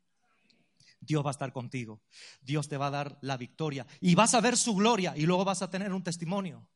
Dios 1.00 1.22
va 1.22 1.28
a 1.28 1.32
estar 1.32 1.52
contigo. 1.52 2.00
Dios 2.40 2.66
te 2.66 2.78
va 2.78 2.86
a 2.86 2.92
dar 2.92 3.18
la 3.20 3.36
victoria. 3.36 3.86
Y 4.00 4.14
vas 4.14 4.32
a 4.32 4.40
ver 4.40 4.56
su 4.56 4.74
gloria 4.74 5.12
y 5.14 5.26
luego 5.26 5.44
vas 5.44 5.60
a 5.60 5.68
tener 5.68 5.92
un 5.92 6.02
testimonio. 6.02 6.66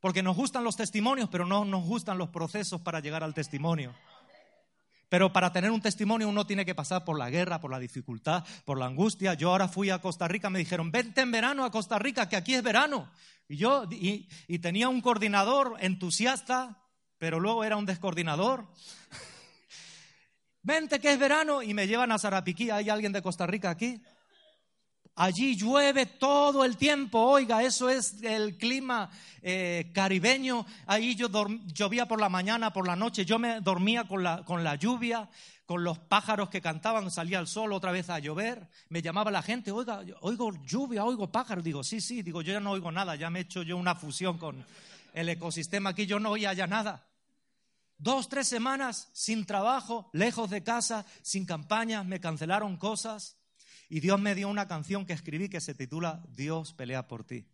Porque 0.00 0.20
nos 0.20 0.36
gustan 0.36 0.64
los 0.64 0.74
testimonios, 0.74 1.28
pero 1.28 1.46
no 1.46 1.64
nos 1.64 1.84
gustan 1.84 2.18
los 2.18 2.30
procesos 2.30 2.80
para 2.80 2.98
llegar 2.98 3.22
al 3.22 3.34
testimonio. 3.34 3.94
Pero 5.08 5.32
para 5.32 5.52
tener 5.52 5.70
un 5.70 5.80
testimonio 5.80 6.28
uno 6.28 6.46
tiene 6.46 6.64
que 6.64 6.74
pasar 6.74 7.04
por 7.04 7.18
la 7.18 7.30
guerra, 7.30 7.60
por 7.60 7.70
la 7.70 7.78
dificultad, 7.78 8.44
por 8.64 8.78
la 8.78 8.86
angustia. 8.86 9.34
Yo 9.34 9.50
ahora 9.50 9.68
fui 9.68 9.90
a 9.90 10.00
Costa 10.00 10.26
Rica, 10.26 10.50
me 10.50 10.58
dijeron, 10.58 10.90
vente 10.90 11.20
en 11.20 11.30
verano 11.30 11.64
a 11.64 11.70
Costa 11.70 11.98
Rica, 11.98 12.28
que 12.28 12.36
aquí 12.36 12.54
es 12.54 12.62
verano. 12.62 13.10
Y 13.48 13.56
yo, 13.56 13.84
y, 13.90 14.28
y 14.48 14.58
tenía 14.58 14.88
un 14.88 15.00
coordinador 15.00 15.76
entusiasta, 15.78 16.82
pero 17.18 17.38
luego 17.38 17.62
era 17.62 17.76
un 17.76 17.86
descoordinador. 17.86 18.66
Vente 20.62 20.98
que 20.98 21.12
es 21.12 21.18
verano 21.18 21.62
y 21.62 21.74
me 21.74 21.86
llevan 21.86 22.10
a 22.10 22.18
Zarapiquí. 22.18 22.70
¿Hay 22.70 22.90
alguien 22.90 23.12
de 23.12 23.22
Costa 23.22 23.46
Rica 23.46 23.70
aquí? 23.70 24.02
Allí 25.16 25.56
llueve 25.56 26.06
todo 26.06 26.64
el 26.64 26.76
tiempo, 26.76 27.20
oiga, 27.20 27.62
eso 27.62 27.88
es 27.88 28.22
el 28.22 28.56
clima 28.56 29.10
eh, 29.42 29.90
caribeño. 29.94 30.66
Ahí 30.86 31.14
yo 31.14 31.28
llovía 31.66 32.06
por 32.06 32.20
la 32.20 32.28
mañana, 32.28 32.72
por 32.72 32.86
la 32.86 32.96
noche, 32.96 33.24
yo 33.24 33.38
me 33.38 33.60
dormía 33.60 34.04
con 34.04 34.22
la, 34.22 34.44
con 34.44 34.62
la 34.62 34.74
lluvia, 34.76 35.28
con 35.64 35.82
los 35.82 35.98
pájaros 35.98 36.50
que 36.50 36.60
cantaban, 36.60 37.10
salía 37.10 37.38
el 37.38 37.46
sol 37.46 37.72
otra 37.72 37.92
vez 37.92 38.10
a 38.10 38.18
llover. 38.18 38.68
Me 38.90 39.00
llamaba 39.00 39.30
la 39.30 39.42
gente, 39.42 39.72
oiga, 39.72 40.02
oigo 40.20 40.52
lluvia, 40.64 41.04
oigo 41.04 41.32
pájaros. 41.32 41.64
Digo, 41.64 41.82
sí, 41.82 42.00
sí, 42.00 42.22
digo, 42.22 42.42
yo 42.42 42.52
ya 42.52 42.60
no 42.60 42.72
oigo 42.72 42.92
nada, 42.92 43.16
ya 43.16 43.30
me 43.30 43.38
he 43.38 43.42
hecho 43.42 43.62
yo 43.62 43.76
una 43.78 43.94
fusión 43.94 44.36
con, 44.36 44.64
el 45.16 45.30
ecosistema 45.30 45.90
aquí, 45.90 46.04
yo 46.04 46.20
no 46.20 46.30
oía 46.30 46.52
ya 46.52 46.66
nada. 46.66 47.06
Dos, 47.96 48.28
tres 48.28 48.46
semanas 48.46 49.08
sin 49.14 49.46
trabajo, 49.46 50.10
lejos 50.12 50.50
de 50.50 50.62
casa, 50.62 51.06
sin 51.22 51.46
campaña, 51.46 52.04
me 52.04 52.20
cancelaron 52.20 52.76
cosas 52.76 53.38
y 53.88 54.00
Dios 54.00 54.20
me 54.20 54.34
dio 54.34 54.48
una 54.48 54.66
canción 54.66 55.06
que 55.06 55.12
escribí 55.12 55.48
que 55.48 55.60
se 55.60 55.74
titula 55.74 56.22
Dios 56.34 56.72
pelea 56.72 57.06
por 57.08 57.24
ti. 57.24 57.46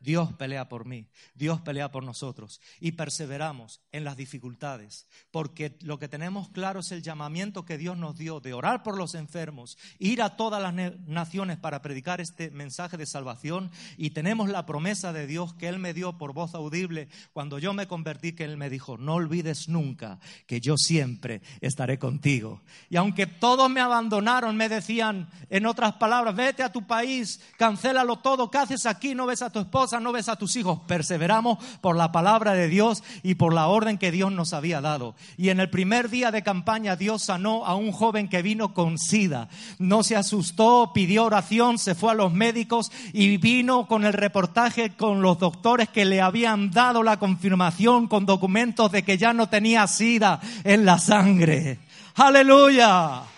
Dios 0.00 0.32
pelea 0.34 0.68
por 0.68 0.84
mí, 0.84 1.08
Dios 1.34 1.60
pelea 1.60 1.90
por 1.90 2.04
nosotros 2.04 2.60
y 2.78 2.92
perseveramos 2.92 3.80
en 3.90 4.04
las 4.04 4.16
dificultades, 4.16 5.08
porque 5.32 5.76
lo 5.80 5.98
que 5.98 6.08
tenemos 6.08 6.48
claro 6.50 6.80
es 6.80 6.92
el 6.92 7.02
llamamiento 7.02 7.64
que 7.64 7.78
Dios 7.78 7.96
nos 7.96 8.16
dio 8.16 8.38
de 8.38 8.52
orar 8.52 8.84
por 8.84 8.96
los 8.96 9.14
enfermos, 9.14 9.76
ir 9.98 10.22
a 10.22 10.36
todas 10.36 10.62
las 10.62 10.72
naciones 11.06 11.58
para 11.58 11.82
predicar 11.82 12.20
este 12.20 12.50
mensaje 12.50 12.96
de 12.96 13.06
salvación 13.06 13.72
y 13.96 14.10
tenemos 14.10 14.48
la 14.48 14.66
promesa 14.66 15.12
de 15.12 15.26
Dios 15.26 15.52
que 15.54 15.66
Él 15.66 15.80
me 15.80 15.94
dio 15.94 16.16
por 16.16 16.32
voz 16.32 16.54
audible 16.54 17.08
cuando 17.32 17.58
yo 17.58 17.72
me 17.72 17.88
convertí, 17.88 18.34
que 18.34 18.44
Él 18.44 18.56
me 18.56 18.70
dijo, 18.70 18.98
no 18.98 19.14
olvides 19.14 19.68
nunca 19.68 20.20
que 20.46 20.60
yo 20.60 20.76
siempre 20.76 21.42
estaré 21.60 21.98
contigo. 21.98 22.62
Y 22.88 22.96
aunque 22.96 23.26
todos 23.26 23.68
me 23.68 23.80
abandonaron, 23.80 24.56
me 24.56 24.68
decían, 24.68 25.28
en 25.50 25.66
otras 25.66 25.94
palabras, 25.94 26.36
vete 26.36 26.62
a 26.62 26.70
tu 26.70 26.86
país, 26.86 27.40
cancélalo 27.56 28.20
todo, 28.20 28.48
¿qué 28.48 28.58
haces 28.58 28.86
aquí? 28.86 29.14
No 29.14 29.26
ves 29.26 29.42
a 29.42 29.50
tu 29.50 29.58
esposa 29.58 29.87
no 29.92 30.12
ves 30.12 30.28
a 30.28 30.36
tus 30.36 30.56
hijos. 30.56 30.80
Perseveramos 30.86 31.58
por 31.80 31.96
la 31.96 32.12
palabra 32.12 32.52
de 32.52 32.68
Dios 32.68 33.02
y 33.22 33.34
por 33.34 33.54
la 33.54 33.66
orden 33.66 33.98
que 33.98 34.12
Dios 34.12 34.30
nos 34.32 34.52
había 34.52 34.80
dado. 34.80 35.14
Y 35.36 35.48
en 35.48 35.60
el 35.60 35.70
primer 35.70 36.10
día 36.10 36.30
de 36.30 36.42
campaña 36.42 36.96
Dios 36.96 37.22
sanó 37.22 37.64
a 37.66 37.74
un 37.74 37.92
joven 37.92 38.28
que 38.28 38.42
vino 38.42 38.74
con 38.74 38.98
sida. 38.98 39.48
No 39.78 40.02
se 40.02 40.16
asustó, 40.16 40.92
pidió 40.92 41.24
oración, 41.24 41.78
se 41.78 41.94
fue 41.94 42.12
a 42.12 42.14
los 42.14 42.32
médicos 42.32 42.92
y 43.12 43.36
vino 43.38 43.86
con 43.86 44.04
el 44.04 44.12
reportaje 44.12 44.90
con 44.96 45.22
los 45.22 45.38
doctores 45.38 45.88
que 45.88 46.04
le 46.04 46.20
habían 46.20 46.70
dado 46.70 47.02
la 47.02 47.18
confirmación 47.18 48.06
con 48.06 48.26
documentos 48.26 48.92
de 48.92 49.02
que 49.02 49.18
ya 49.18 49.32
no 49.32 49.48
tenía 49.48 49.86
sida 49.86 50.40
en 50.64 50.84
la 50.84 50.98
sangre. 50.98 51.78
Aleluya. 52.14 53.37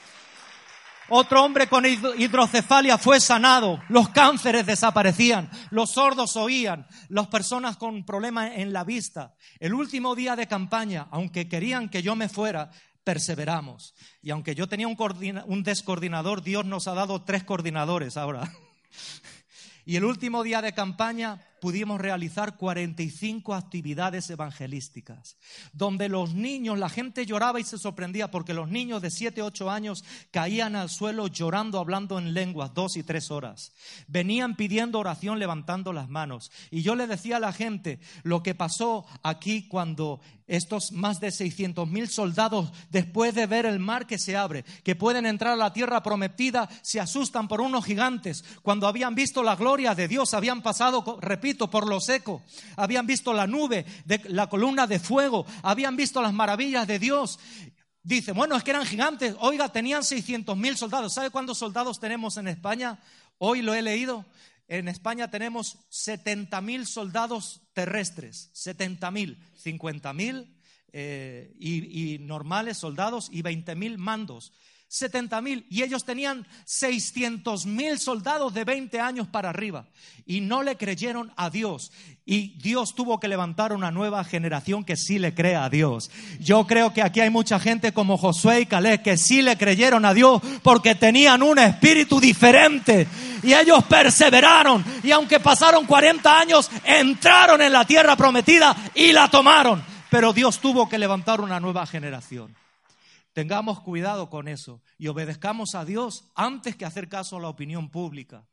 Otro 1.13 1.45
hombre 1.45 1.69
con 1.69 1.85
hidrocefalia 1.85 2.97
fue 2.97 3.19
sanado, 3.19 3.83
los 3.89 4.11
cánceres 4.11 4.65
desaparecían, 4.65 5.51
los 5.71 5.91
sordos 5.91 6.37
oían, 6.37 6.87
las 7.09 7.27
personas 7.27 7.77
con 7.77 8.05
problemas 8.07 8.53
en 8.55 8.73
la 8.73 8.85
vista. 8.85 9.35
El 9.59 9.75
último 9.75 10.15
día 10.15 10.37
de 10.37 10.47
campaña, 10.47 11.09
aunque 11.11 11.49
querían 11.49 11.89
que 11.89 12.03
yo 12.03 12.15
me 12.15 12.29
fuera, 12.29 12.71
perseveramos. 13.03 13.95
Y 14.23 14.31
aunque 14.31 14.55
yo 14.55 14.69
tenía 14.69 14.87
un, 14.87 14.97
un 15.47 15.63
descoordinador, 15.65 16.43
Dios 16.43 16.65
nos 16.65 16.87
ha 16.87 16.95
dado 16.95 17.23
tres 17.23 17.43
coordinadores 17.43 18.17
ahora. 18.17 18.51
Y 19.87 19.97
el 19.97 20.05
último 20.05 20.45
día 20.45 20.63
de 20.63 20.75
campaña 20.75 21.41
pudimos 21.61 22.01
realizar 22.01 22.57
45 22.57 23.55
actividades 23.55 24.31
evangelísticas, 24.31 25.37
donde 25.73 26.09
los 26.09 26.35
niños, 26.35 26.79
la 26.79 26.89
gente 26.89 27.27
lloraba 27.27 27.61
y 27.61 27.65
se 27.65 27.79
sorprendía 27.79 28.31
porque 28.31 28.55
los 28.55 28.69
niños 28.69 29.03
de 29.03 29.11
7, 29.11 29.43
8 29.43 29.71
años 29.71 30.05
caían 30.31 30.77
al 30.77 30.89
suelo 30.89 31.27
llorando, 31.27 31.79
hablando 31.79 32.19
en 32.19 32.35
lenguas, 32.35 32.75
dos 32.75 32.97
y 32.97 33.03
tres 33.03 33.31
horas. 33.31 33.73
Venían 34.09 34.57
pidiendo 34.57 34.99
oración 34.99 35.39
levantando 35.39 35.93
las 35.93 36.09
manos. 36.09 36.51
Y 36.71 36.83
yo 36.83 36.95
le 36.95 37.07
decía 37.07 37.37
a 37.37 37.41
la 37.41 37.53
gente 37.53 38.01
lo 38.23 38.43
que 38.43 38.55
pasó 38.55 39.07
aquí 39.23 39.69
cuando 39.69 40.21
estos 40.51 40.91
más 40.91 41.21
de 41.21 41.31
600 41.31 41.89
mil 41.89 42.09
soldados, 42.09 42.73
después 42.91 43.35
de 43.35 43.47
ver 43.47 43.67
el 43.67 43.79
mar 43.79 44.07
que 44.09 44.19
se 44.19 44.37
abre, 44.37 44.65
que 44.83 44.97
pueden 44.97 45.25
entrar 45.25 45.53
a 45.53 45.57
la 45.57 45.73
tierra 45.73 46.03
prometida, 46.03 46.69
se 46.83 46.99
asustan 46.99 47.47
por 47.47 47.61
unos 47.61 47.85
gigantes. 47.85 48.45
Cuando 48.63 48.89
habían 48.89 49.15
visto 49.15 49.45
la 49.45 49.55
gloria 49.55 49.95
de 49.95 50.09
Dios, 50.09 50.35
habían 50.35 50.61
pasado, 50.61 51.19
repito, 51.21 51.50
por 51.55 51.89
lo 51.89 52.01
seco, 52.01 52.43
habían 52.77 53.07
visto 53.07 53.33
la 53.33 53.47
nube, 53.47 53.85
de, 54.05 54.21
la 54.27 54.49
columna 54.49 54.87
de 54.87 54.99
fuego, 54.99 55.47
habían 55.63 55.97
visto 55.97 56.23
las 56.23 56.33
maravillas 56.33 56.87
de 56.87 56.99
Dios. 56.99 57.39
Dice, 58.03 58.33
bueno, 58.33 58.57
es 58.57 58.65
que 58.65 58.71
eran 58.71 58.87
gigantes. 58.87 59.35
Oiga, 59.41 59.71
tenían 59.71 60.05
600 60.05 60.57
mil 60.57 60.77
soldados. 60.77 61.15
¿Sabe 61.15 61.31
cuántos 61.31 61.59
soldados 61.59 62.01
tenemos 62.01 62.37
en 62.37 62.49
España? 62.49 62.99
Hoy 63.39 63.63
lo 63.63 63.75
he 63.75 63.83
leído. 63.83 64.25
En 64.69 64.87
España 64.87 65.31
tenemos 65.31 65.79
70.000 65.91 66.85
soldados 66.85 67.63
terrestres, 67.73 68.53
70.000, 68.55 69.37
50.000 69.61 70.47
eh, 70.93 71.57
y, 71.59 72.15
y 72.15 72.19
normales 72.21 72.79
soldados 72.79 73.29
y 73.33 73.43
20.000 73.43 73.97
mandos. 73.97 74.53
70 74.93 75.41
mil 75.41 75.67
y 75.71 75.85
ellos 75.85 76.05
tenían 76.05 76.45
600 76.65 77.65
mil 77.65 77.97
soldados 77.97 78.53
de 78.53 78.65
20 78.65 78.99
años 78.99 79.29
para 79.29 79.51
arriba 79.51 79.87
y 80.27 80.41
no 80.41 80.65
le 80.65 80.77
creyeron 80.77 81.33
a 81.37 81.49
Dios 81.49 81.93
y 82.27 82.59
Dios 82.59 82.97
tuvo 82.97 83.21
que 83.21 83.29
levantar 83.29 83.73
una 83.73 83.93
nueva 83.93 84.25
generación 84.25 84.83
que 84.83 84.97
sí 84.97 85.21
le 85.21 85.33
crea 85.33 85.65
a 85.65 85.71
Dios. 85.71 86.11
Yo 86.41 86.67
creo 86.67 86.93
que 86.93 87.03
aquí 87.03 87.21
hay 87.21 87.31
mucha 87.31 87.61
gente 87.61 87.93
como 87.93 88.19
Josué 88.19 88.63
y 88.63 88.67
Caleb 88.67 89.03
que 89.03 89.17
sí 89.17 89.43
le 89.43 89.57
creyeron 89.57 90.05
a 90.05 90.13
Dios 90.13 90.43
porque 90.65 90.97
tenían 90.97 91.45
un 91.45 91.61
espíritu 91.61 92.19
diferente 92.19 93.07
y 93.45 93.55
ellos 93.55 93.85
perseveraron 93.85 94.85
y 95.05 95.13
aunque 95.13 95.39
pasaron 95.39 95.87
40 95.87 96.37
años 96.37 96.69
entraron 96.83 97.63
en 97.63 97.73
la 97.73 97.85
tierra 97.85 98.17
prometida 98.17 98.77
y 98.97 99.13
la 99.13 99.29
tomaron. 99.31 99.85
Pero 100.11 100.33
Dios 100.33 100.59
tuvo 100.59 100.89
que 100.89 100.99
levantar 100.99 101.41
una 101.41 101.61
nueva 101.61 101.87
generación. 101.87 102.53
Tengamos 103.33 103.81
cuidado 103.81 104.29
con 104.29 104.49
eso 104.49 104.83
y 104.99 105.09
obedezcamos 105.09 105.75
a 105.75 105.85
Dios 105.85 106.31
antes 106.35 106.77
que 106.77 106.85
hacer 106.85 107.09
caso 107.09 107.37
a 107.37 107.41
la 107.41 107.49
opinión 107.49 107.91
pública, 107.91 108.47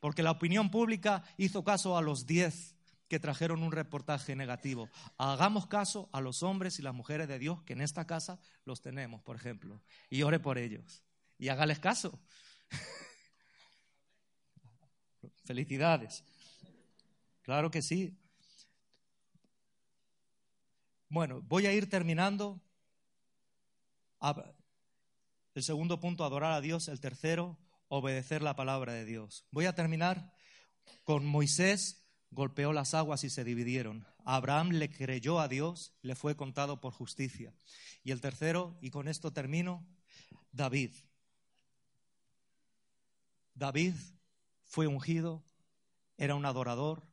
porque 0.00 0.22
la 0.22 0.30
opinión 0.30 0.70
pública 0.70 1.22
hizo 1.36 1.64
caso 1.64 1.96
a 1.96 2.02
los 2.02 2.26
diez 2.26 2.74
que 3.08 3.20
trajeron 3.20 3.62
un 3.62 3.72
reportaje 3.72 4.34
negativo. 4.34 4.88
Hagamos 5.18 5.66
caso 5.66 6.08
a 6.12 6.22
los 6.22 6.42
hombres 6.42 6.78
y 6.78 6.82
las 6.82 6.94
mujeres 6.94 7.28
de 7.28 7.38
Dios 7.38 7.62
que 7.64 7.74
en 7.74 7.82
esta 7.82 8.06
casa 8.06 8.40
los 8.64 8.80
tenemos, 8.80 9.20
por 9.20 9.36
ejemplo, 9.36 9.82
y 10.08 10.22
ore 10.22 10.40
por 10.40 10.56
ellos 10.56 11.02
y 11.42 11.48
hágales 11.48 11.78
caso. 11.78 12.18
Felicidades. 15.44 16.24
Claro 17.42 17.70
que 17.70 17.82
sí. 17.82 18.16
Bueno, 21.08 21.42
voy 21.42 21.66
a 21.66 21.72
ir 21.72 21.90
terminando 21.90 22.60
el 25.54 25.62
segundo 25.62 26.00
punto, 26.00 26.24
adorar 26.24 26.52
a 26.52 26.60
Dios. 26.60 26.88
El 26.88 27.00
tercero, 27.00 27.58
obedecer 27.88 28.42
la 28.42 28.56
palabra 28.56 28.92
de 28.92 29.04
Dios. 29.04 29.44
Voy 29.50 29.66
a 29.66 29.74
terminar 29.74 30.32
con 31.04 31.26
Moisés, 31.26 32.06
golpeó 32.30 32.72
las 32.72 32.94
aguas 32.94 33.24
y 33.24 33.30
se 33.30 33.44
dividieron. 33.44 34.06
Abraham 34.24 34.70
le 34.70 34.90
creyó 34.90 35.40
a 35.40 35.48
Dios, 35.48 35.92
le 36.02 36.14
fue 36.14 36.36
contado 36.36 36.80
por 36.80 36.92
justicia. 36.92 37.54
Y 38.04 38.12
el 38.12 38.20
tercero, 38.20 38.78
y 38.80 38.90
con 38.90 39.08
esto 39.08 39.32
termino, 39.32 39.86
David. 40.52 40.92
David 43.54 43.94
fue 44.64 44.86
ungido, 44.86 45.44
era 46.16 46.34
un 46.34 46.46
adorador, 46.46 47.06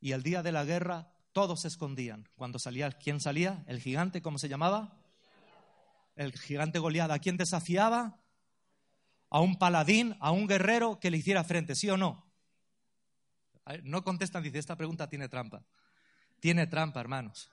y 0.00 0.12
el 0.12 0.22
día 0.22 0.42
de 0.42 0.52
la 0.52 0.64
guerra 0.64 1.12
todos 1.32 1.60
se 1.60 1.68
escondían. 1.68 2.28
Cuando 2.34 2.58
salía, 2.58 2.90
¿quién 2.92 3.20
salía? 3.20 3.64
El 3.66 3.80
gigante, 3.80 4.22
¿cómo 4.22 4.38
se 4.38 4.48
llamaba? 4.48 4.97
El 6.18 6.32
gigante 6.32 6.80
Goliat, 6.80 7.10
¿a 7.12 7.20
quién 7.20 7.36
desafiaba? 7.36 8.20
A 9.30 9.40
un 9.40 9.56
paladín, 9.56 10.16
a 10.18 10.32
un 10.32 10.48
guerrero 10.48 10.98
que 10.98 11.10
le 11.10 11.18
hiciera 11.18 11.44
frente, 11.44 11.76
¿sí 11.76 11.88
o 11.88 11.96
no? 11.96 12.28
No 13.84 14.02
contestan, 14.02 14.42
dice, 14.42 14.58
esta 14.58 14.76
pregunta 14.76 15.08
tiene 15.08 15.28
trampa. 15.28 15.62
Tiene 16.40 16.66
trampa, 16.66 17.00
hermanos. 17.00 17.50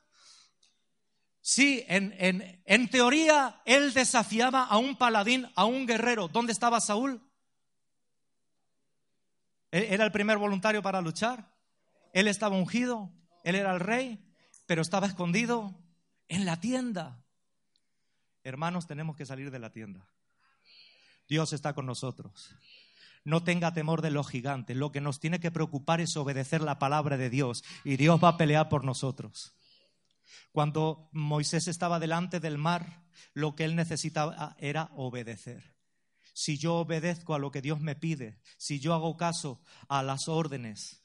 Sí, 1.41 1.85
en, 1.87 2.15
en, 2.17 2.63
en 2.65 2.89
teoría 2.89 3.61
él 3.65 3.93
desafiaba 3.93 4.63
a 4.63 4.77
un 4.77 4.97
paladín, 4.97 5.47
a 5.55 5.65
un 5.65 5.85
guerrero. 5.85 6.27
¿Dónde 6.27 6.51
estaba 6.51 6.81
Saúl? 6.81 7.21
¿E-, 9.71 9.93
¿Era 9.93 10.05
el 10.05 10.11
primer 10.11 10.39
voluntario 10.39 10.81
para 10.81 11.01
luchar? 11.01 11.53
Él 12.13 12.27
estaba 12.27 12.55
ungido, 12.55 13.11
él 13.43 13.53
era 13.53 13.73
el 13.73 13.79
rey, 13.79 14.25
pero 14.65 14.81
estaba 14.81 15.05
escondido 15.05 15.77
en 16.29 16.45
la 16.45 16.59
tienda. 16.59 17.24
Hermanos, 18.45 18.85
tenemos 18.85 19.15
que 19.15 19.25
salir 19.25 19.49
de 19.49 19.57
la 19.57 19.71
tienda. 19.71 20.07
Dios 21.27 21.51
está 21.51 21.73
con 21.73 21.87
nosotros. 21.87 22.55
No 23.23 23.43
tenga 23.43 23.73
temor 23.73 24.03
de 24.03 24.11
los 24.11 24.29
gigantes. 24.29 24.77
Lo 24.77 24.91
que 24.91 25.01
nos 25.01 25.19
tiene 25.19 25.39
que 25.39 25.49
preocupar 25.49 25.99
es 25.99 26.15
obedecer 26.15 26.61
la 26.61 26.77
palabra 26.77 27.17
de 27.17 27.31
Dios 27.31 27.63
y 27.83 27.97
Dios 27.97 28.23
va 28.23 28.29
a 28.29 28.37
pelear 28.37 28.69
por 28.69 28.83
nosotros. 28.83 29.55
Cuando 30.51 31.09
Moisés 31.11 31.67
estaba 31.67 31.99
delante 31.99 32.39
del 32.39 32.59
mar, 32.59 33.01
lo 33.33 33.55
que 33.55 33.65
él 33.65 33.75
necesitaba 33.75 34.55
era 34.59 34.91
obedecer. 34.95 35.73
Si 36.33 36.59
yo 36.59 36.75
obedezco 36.75 37.33
a 37.33 37.39
lo 37.39 37.49
que 37.49 37.63
Dios 37.63 37.79
me 37.79 37.95
pide, 37.95 38.39
si 38.57 38.79
yo 38.79 38.93
hago 38.93 39.17
caso 39.17 39.59
a 39.87 40.03
las 40.03 40.27
órdenes, 40.27 41.03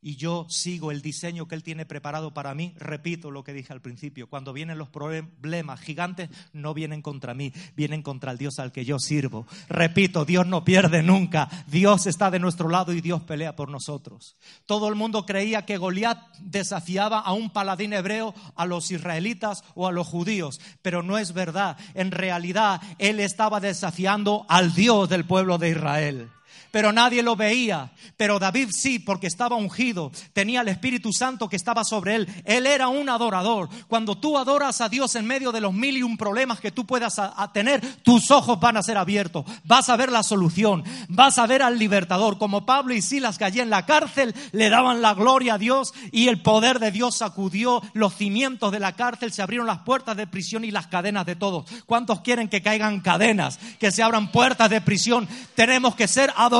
y 0.00 0.16
yo 0.16 0.46
sigo 0.48 0.90
el 0.90 1.02
diseño 1.02 1.48
que 1.48 1.54
Él 1.54 1.62
tiene 1.62 1.86
preparado 1.86 2.32
para 2.32 2.54
mí, 2.54 2.74
repito 2.76 3.30
lo 3.30 3.42
que 3.42 3.52
dije 3.52 3.72
al 3.72 3.80
principio, 3.80 4.28
cuando 4.28 4.52
vienen 4.52 4.78
los 4.78 4.88
problemas 4.88 5.80
gigantes, 5.80 6.30
no 6.52 6.74
vienen 6.74 7.02
contra 7.02 7.34
mí, 7.34 7.52
vienen 7.74 8.02
contra 8.02 8.32
el 8.32 8.38
Dios 8.38 8.58
al 8.58 8.72
que 8.72 8.84
yo 8.84 8.98
sirvo. 8.98 9.46
Repito, 9.68 10.24
Dios 10.24 10.46
no 10.46 10.64
pierde 10.64 11.02
nunca, 11.02 11.48
Dios 11.66 12.06
está 12.06 12.30
de 12.30 12.38
nuestro 12.38 12.68
lado 12.68 12.92
y 12.92 13.00
Dios 13.00 13.22
pelea 13.22 13.56
por 13.56 13.70
nosotros. 13.70 14.36
Todo 14.66 14.88
el 14.88 14.94
mundo 14.94 15.26
creía 15.26 15.66
que 15.66 15.78
Goliat 15.78 16.18
desafiaba 16.38 17.20
a 17.20 17.32
un 17.32 17.50
paladín 17.50 17.92
hebreo, 17.92 18.34
a 18.54 18.66
los 18.66 18.90
israelitas 18.90 19.64
o 19.74 19.88
a 19.88 19.92
los 19.92 20.06
judíos, 20.06 20.60
pero 20.82 21.02
no 21.02 21.18
es 21.18 21.32
verdad. 21.32 21.76
En 21.94 22.10
realidad, 22.10 22.80
Él 22.98 23.20
estaba 23.20 23.60
desafiando 23.60 24.46
al 24.48 24.74
Dios 24.74 25.08
del 25.08 25.24
pueblo 25.24 25.58
de 25.58 25.70
Israel 25.70 26.30
pero 26.70 26.92
nadie 26.92 27.22
lo 27.22 27.36
veía. 27.36 27.90
Pero 28.16 28.38
David 28.38 28.70
sí, 28.72 28.98
porque 28.98 29.26
estaba 29.26 29.56
ungido, 29.56 30.10
tenía 30.32 30.60
el 30.60 30.68
Espíritu 30.68 31.12
Santo 31.12 31.48
que 31.48 31.56
estaba 31.56 31.84
sobre 31.84 32.16
él. 32.16 32.28
Él 32.44 32.66
era 32.66 32.88
un 32.88 33.08
adorador. 33.08 33.68
Cuando 33.86 34.16
tú 34.16 34.36
adoras 34.36 34.80
a 34.80 34.88
Dios 34.88 35.14
en 35.14 35.26
medio 35.26 35.52
de 35.52 35.60
los 35.60 35.72
mil 35.72 35.96
y 35.96 36.02
un 36.02 36.16
problemas 36.16 36.60
que 36.60 36.72
tú 36.72 36.84
puedas 36.84 37.20
tener, 37.52 37.80
tus 38.02 38.30
ojos 38.30 38.58
van 38.58 38.76
a 38.76 38.82
ser 38.82 38.98
abiertos. 38.98 39.44
Vas 39.64 39.88
a 39.88 39.96
ver 39.96 40.10
la 40.10 40.22
solución, 40.22 40.84
vas 41.08 41.38
a 41.38 41.46
ver 41.46 41.62
al 41.62 41.78
libertador. 41.78 42.38
Como 42.38 42.66
Pablo 42.66 42.92
y 42.92 43.02
Silas 43.02 43.38
que 43.38 43.44
allí 43.44 43.60
en 43.60 43.70
la 43.70 43.86
cárcel 43.86 44.34
le 44.52 44.68
daban 44.68 45.00
la 45.00 45.14
gloria 45.14 45.54
a 45.54 45.58
Dios 45.58 45.94
y 46.12 46.28
el 46.28 46.42
poder 46.42 46.80
de 46.80 46.90
Dios 46.90 47.16
sacudió 47.16 47.82
los 47.92 48.14
cimientos 48.14 48.72
de 48.72 48.80
la 48.80 48.96
cárcel, 48.96 49.32
se 49.32 49.42
abrieron 49.42 49.66
las 49.66 49.80
puertas 49.80 50.16
de 50.16 50.26
prisión 50.26 50.64
y 50.64 50.70
las 50.70 50.88
cadenas 50.88 51.24
de 51.24 51.36
todos. 51.36 51.70
¿Cuántos 51.86 52.20
quieren 52.20 52.48
que 52.48 52.62
caigan 52.62 53.00
cadenas, 53.00 53.58
que 53.78 53.92
se 53.92 54.02
abran 54.02 54.32
puertas 54.32 54.70
de 54.70 54.80
prisión? 54.80 55.28
Tenemos 55.54 55.94
que 55.94 56.08
ser 56.08 56.32
adoradores 56.36 56.57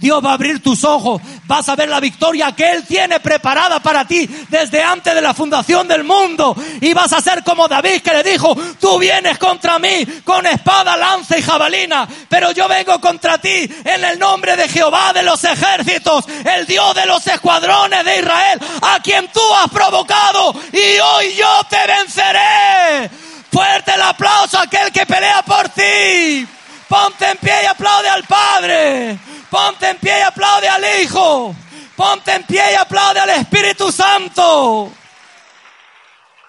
Dios 0.00 0.24
va 0.24 0.30
a 0.30 0.34
abrir 0.34 0.62
tus 0.62 0.84
ojos, 0.84 1.20
vas 1.46 1.68
a 1.68 1.76
ver 1.76 1.88
la 1.88 2.00
victoria 2.00 2.52
que 2.52 2.70
Él 2.70 2.84
tiene 2.86 3.20
preparada 3.20 3.80
para 3.80 4.06
ti 4.06 4.28
desde 4.48 4.82
antes 4.82 5.14
de 5.14 5.20
la 5.20 5.34
fundación 5.34 5.88
del 5.88 6.04
mundo. 6.04 6.56
Y 6.80 6.92
vas 6.92 7.12
a 7.12 7.20
ser 7.20 7.42
como 7.42 7.68
David 7.68 8.02
que 8.02 8.12
le 8.12 8.22
dijo, 8.22 8.56
tú 8.80 8.98
vienes 8.98 9.38
contra 9.38 9.78
mí 9.78 10.04
con 10.24 10.46
espada, 10.46 10.96
lanza 10.96 11.38
y 11.38 11.42
jabalina, 11.42 12.06
pero 12.28 12.52
yo 12.52 12.68
vengo 12.68 13.00
contra 13.00 13.38
ti 13.38 13.68
en 13.84 14.04
el 14.04 14.18
nombre 14.18 14.56
de 14.56 14.68
Jehová 14.68 15.12
de 15.12 15.22
los 15.22 15.42
ejércitos, 15.44 16.26
el 16.44 16.66
Dios 16.66 16.94
de 16.94 17.06
los 17.06 17.26
escuadrones 17.26 18.04
de 18.04 18.18
Israel, 18.18 18.60
a 18.82 19.00
quien 19.00 19.28
tú 19.32 19.40
has 19.62 19.70
provocado 19.70 20.54
y 20.72 20.98
hoy 20.98 21.34
yo 21.34 21.60
te 21.68 21.78
venceré. 21.86 23.10
Fuerte 23.50 23.94
el 23.94 24.02
aplauso 24.02 24.58
a 24.58 24.62
aquel 24.62 24.90
que 24.90 25.06
pelea 25.06 25.42
por 25.42 25.68
ti. 25.68 26.46
Ponte 26.88 27.30
en 27.30 27.38
pie 27.38 27.62
y 27.62 27.66
aplaude 27.66 28.08
al 28.08 28.24
Padre. 28.24 29.18
Ponte 29.50 29.88
en 29.88 29.96
pie 29.98 30.18
y 30.18 30.22
aplaude 30.22 30.68
al 30.68 31.02
Hijo. 31.02 31.54
Ponte 31.96 32.34
en 32.34 32.42
pie 32.44 32.62
y 32.72 32.74
aplaude 32.74 33.20
al 33.20 33.30
Espíritu 33.30 33.90
Santo. 33.90 34.92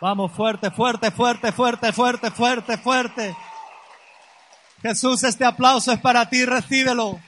Vamos 0.02 0.32
fuerte, 0.34 0.72
fuerte, 0.72 1.12
fuerte, 1.12 1.52
fuerte, 1.52 1.94
fuerte, 1.94 2.32
fuerte, 2.32 2.78
fuerte. 2.78 3.38
Jesús, 4.82 5.24
este 5.24 5.46
aplauso 5.46 5.92
es 5.92 6.00
para 6.00 6.30
ti, 6.30 6.46
recíbelo. 6.46 7.20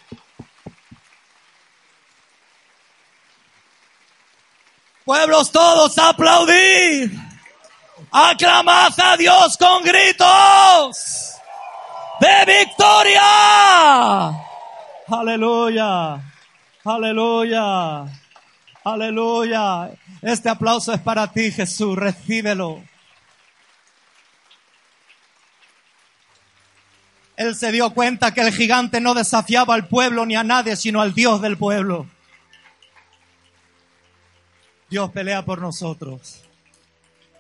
Pueblos 5.06 5.52
todos, 5.52 5.98
aplaudir. 5.98 7.12
Aclamad 8.12 8.94
a 9.00 9.18
Dios 9.18 9.58
con 9.58 9.84
gritos 9.84 11.37
de 12.20 12.66
victoria. 12.66 13.22
Aleluya, 15.08 16.22
aleluya, 16.84 18.06
aleluya. 18.84 19.92
Este 20.22 20.50
aplauso 20.50 20.94
es 20.94 21.02
para 21.02 21.32
ti, 21.32 21.52
Jesús, 21.52 21.96
recíbelo. 21.96 22.84
Él 27.36 27.56
se 27.56 27.72
dio 27.72 27.94
cuenta 27.94 28.34
que 28.34 28.42
el 28.42 28.52
gigante 28.52 29.00
no 29.00 29.14
desafiaba 29.14 29.76
al 29.76 29.88
pueblo 29.88 30.26
ni 30.26 30.36
a 30.36 30.44
nadie, 30.44 30.76
sino 30.76 31.02
al 31.02 31.14
Dios 31.14 31.40
del 31.42 31.58
pueblo. 31.58 32.08
Dios 34.90 35.12
pelea 35.12 35.46
por 35.46 35.62
nosotros. 35.62 36.44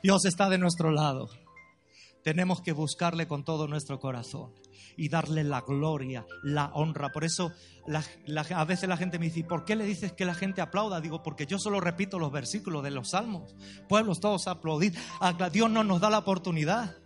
Dios 0.03 0.25
está 0.25 0.49
de 0.49 0.59
nuestro 0.59 0.91
lado. 0.91 1.29
Tenemos 2.23 2.61
que 2.61 2.73
buscarle 2.73 3.27
con 3.27 3.43
todo 3.43 3.67
nuestro 3.67 3.99
corazón 3.99 4.51
y 4.97 5.09
darle 5.09 5.43
la 5.43 5.61
gloria, 5.61 6.25
la 6.43 6.71
honra. 6.73 7.11
Por 7.11 7.23
eso 7.23 7.53
a 8.55 8.65
veces 8.65 8.89
la 8.89 8.97
gente 8.97 9.19
me 9.19 9.27
dice, 9.27 9.43
¿por 9.43 9.63
qué 9.63 9.75
le 9.75 9.85
dices 9.85 10.11
que 10.11 10.25
la 10.25 10.33
gente 10.33 10.59
aplauda? 10.59 10.99
Digo, 10.99 11.21
porque 11.21 11.45
yo 11.45 11.59
solo 11.59 11.79
repito 11.79 12.17
los 12.19 12.31
versículos 12.31 12.83
de 12.83 12.91
los 12.91 13.11
salmos. 13.11 13.55
Pueblos 13.87 14.19
todos 14.19 14.47
aplaudir. 14.47 14.93
Dios 15.53 15.69
no 15.69 15.83
nos 15.83 16.01
da 16.01 16.09
la 16.09 16.17
oportunidad. 16.17 16.97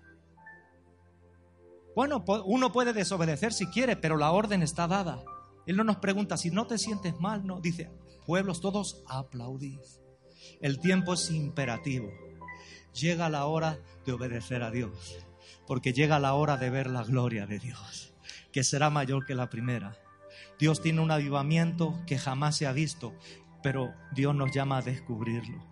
Bueno, 1.94 2.24
uno 2.46 2.72
puede 2.72 2.94
desobedecer 2.94 3.52
si 3.52 3.68
quiere, 3.68 3.98
pero 3.98 4.16
la 4.16 4.32
orden 4.32 4.64
está 4.64 4.88
dada. 4.88 5.22
Él 5.68 5.76
no 5.76 5.84
nos 5.84 5.98
pregunta 5.98 6.38
si 6.38 6.50
no 6.50 6.66
te 6.66 6.78
sientes 6.78 7.20
mal, 7.20 7.46
no. 7.46 7.60
Dice, 7.60 7.92
pueblos 8.26 8.62
todos 8.62 9.04
aplaudid. 9.08 9.80
El 10.62 10.80
tiempo 10.80 11.14
es 11.14 11.30
imperativo. 11.30 12.10
Llega 12.94 13.30
la 13.30 13.46
hora 13.46 13.78
de 14.06 14.14
obedecer 14.14 14.64
a 14.64 14.72
Dios 14.72 15.26
porque 15.67 15.93
llega 15.93 16.19
la 16.19 16.34
hora 16.34 16.58
de 16.58 16.69
ver 16.69 16.88
la 16.88 17.04
gloria 17.04 17.45
de 17.45 17.60
Dios, 17.60 18.13
que 18.52 18.63
será 18.63 18.89
mayor 18.89 19.26
que 19.26 19.36
la 19.36 19.50
primera. 19.50 19.97
Dios 20.60 20.82
tiene 20.82 21.02
un 21.02 21.12
avivamiento 21.12 22.00
que 22.06 22.17
jamás 22.17 22.58
se 22.58 22.67
ha 22.67 22.71
visto, 22.71 23.13
pero 23.63 23.93
Dios 24.13 24.36
nos 24.36 24.52
llama 24.52 24.78
a 24.78 24.82
descubrirlo. 24.82 25.71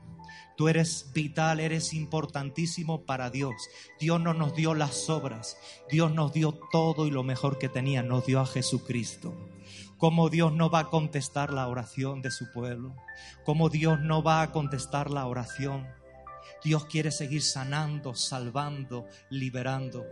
Tú 0.58 0.68
eres 0.68 1.12
vital, 1.14 1.60
eres 1.60 1.94
importantísimo 1.94 3.06
para 3.06 3.30
Dios. 3.30 3.54
Dios 4.00 4.20
no 4.20 4.34
nos 4.34 4.56
dio 4.56 4.74
las 4.74 5.10
obras, 5.10 5.58
Dios 5.90 6.14
nos 6.14 6.34
dio 6.34 6.52
todo 6.72 7.08
y 7.08 7.12
lo 7.12 7.24
mejor 7.24 7.58
que 7.58 7.70
tenía, 7.70 8.04
nos 8.04 8.26
dio 8.26 8.42
a 8.42 8.46
Jesucristo. 8.46 9.34
¿Cómo 9.98 10.30
Dios 10.30 10.54
no 10.54 10.70
va 10.70 10.80
a 10.80 10.90
contestar 10.90 11.54
la 11.54 11.68
oración 11.68 12.22
de 12.22 12.32
su 12.32 12.52
pueblo? 12.52 12.96
¿Cómo 13.46 13.70
Dios 13.70 14.00
no 14.02 14.24
va 14.24 14.42
a 14.42 14.52
contestar 14.52 15.12
la 15.12 15.26
oración 15.26 15.88
Dios 16.64 16.86
quiere 16.86 17.12
seguir 17.12 17.42
sanando, 17.42 18.14
salvando, 18.14 19.06
liberando. 19.30 20.06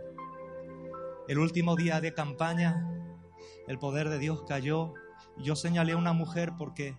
El 1.28 1.38
último 1.38 1.76
día 1.76 2.00
de 2.00 2.14
campaña, 2.14 2.88
el 3.66 3.78
poder 3.78 4.08
de 4.08 4.18
Dios 4.18 4.44
cayó. 4.48 4.94
Yo 5.36 5.56
señalé 5.56 5.92
a 5.92 5.98
una 5.98 6.14
mujer 6.14 6.52
porque 6.56 6.96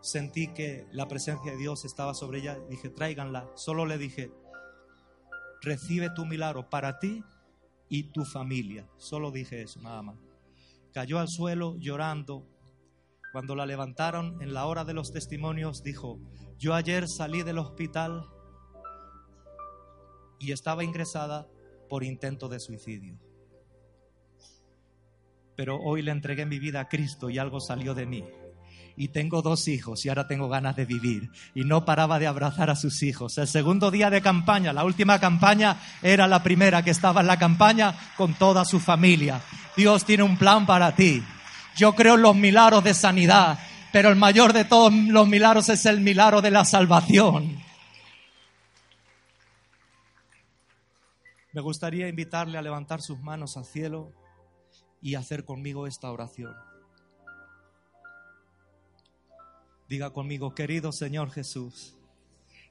sentí 0.00 0.48
que 0.48 0.86
la 0.92 1.08
presencia 1.08 1.52
de 1.52 1.58
Dios 1.58 1.84
estaba 1.84 2.14
sobre 2.14 2.38
ella. 2.38 2.58
Dije, 2.70 2.88
tráiganla. 2.88 3.50
Solo 3.54 3.84
le 3.84 3.98
dije, 3.98 4.32
recibe 5.60 6.08
tu 6.14 6.24
milagro 6.24 6.70
para 6.70 6.98
ti 6.98 7.22
y 7.90 8.04
tu 8.12 8.24
familia. 8.24 8.88
Solo 8.96 9.30
dije 9.30 9.60
eso, 9.60 9.80
nada 9.82 10.00
más. 10.00 10.16
Cayó 10.94 11.18
al 11.18 11.28
suelo 11.28 11.76
llorando. 11.78 12.46
Cuando 13.32 13.54
la 13.54 13.66
levantaron 13.66 14.40
en 14.42 14.54
la 14.54 14.66
hora 14.66 14.84
de 14.84 14.94
los 14.94 15.12
testimonios, 15.12 15.82
dijo, 15.82 16.18
yo 16.56 16.74
ayer 16.74 17.06
salí 17.06 17.42
del 17.42 17.58
hospital 17.58 18.26
y 20.40 20.52
estaba 20.52 20.82
ingresada 20.82 21.46
por 21.88 22.02
intento 22.02 22.48
de 22.48 22.58
suicidio. 22.58 23.20
Pero 25.54 25.76
hoy 25.76 26.00
le 26.00 26.10
entregué 26.10 26.46
mi 26.46 26.58
vida 26.58 26.80
a 26.80 26.88
Cristo 26.88 27.28
y 27.28 27.38
algo 27.38 27.60
salió 27.60 27.94
de 27.94 28.06
mí. 28.06 28.24
Y 28.96 29.08
tengo 29.08 29.42
dos 29.42 29.68
hijos 29.68 30.04
y 30.04 30.08
ahora 30.08 30.26
tengo 30.26 30.48
ganas 30.48 30.74
de 30.76 30.86
vivir. 30.86 31.30
Y 31.54 31.64
no 31.64 31.84
paraba 31.84 32.18
de 32.18 32.26
abrazar 32.26 32.70
a 32.70 32.76
sus 32.76 33.02
hijos. 33.02 33.36
El 33.38 33.46
segundo 33.46 33.90
día 33.90 34.08
de 34.08 34.22
campaña, 34.22 34.72
la 34.72 34.84
última 34.84 35.20
campaña 35.20 35.78
era 36.02 36.26
la 36.26 36.42
primera 36.42 36.82
que 36.82 36.90
estaba 36.90 37.20
en 37.20 37.26
la 37.26 37.38
campaña 37.38 37.94
con 38.16 38.34
toda 38.34 38.64
su 38.64 38.80
familia. 38.80 39.42
Dios 39.76 40.04
tiene 40.04 40.22
un 40.22 40.38
plan 40.38 40.64
para 40.64 40.94
ti. 40.94 41.22
Yo 41.76 41.94
creo 41.94 42.14
en 42.14 42.22
los 42.22 42.36
milagros 42.36 42.82
de 42.82 42.94
sanidad, 42.94 43.58
pero 43.92 44.08
el 44.08 44.16
mayor 44.16 44.52
de 44.52 44.64
todos 44.64 44.92
los 44.92 45.28
milagros 45.28 45.68
es 45.68 45.84
el 45.86 46.00
milagro 46.00 46.40
de 46.40 46.50
la 46.50 46.64
salvación. 46.64 47.69
Me 51.52 51.60
gustaría 51.60 52.06
invitarle 52.06 52.58
a 52.58 52.62
levantar 52.62 53.02
sus 53.02 53.18
manos 53.20 53.56
al 53.56 53.64
cielo 53.64 54.12
y 55.02 55.16
hacer 55.16 55.44
conmigo 55.44 55.88
esta 55.88 56.10
oración. 56.12 56.54
Diga 59.88 60.12
conmigo, 60.12 60.54
querido 60.54 60.92
Señor 60.92 61.32
Jesús, 61.32 61.98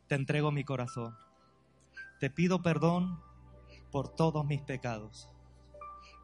te 0.08 0.16
entrego 0.16 0.52
mi 0.52 0.64
corazón. 0.64 1.18
Te 2.22 2.30
pido 2.30 2.62
perdón 2.62 3.22
por 3.92 4.16
todos 4.16 4.46
mis 4.46 4.62
pecados. 4.62 5.30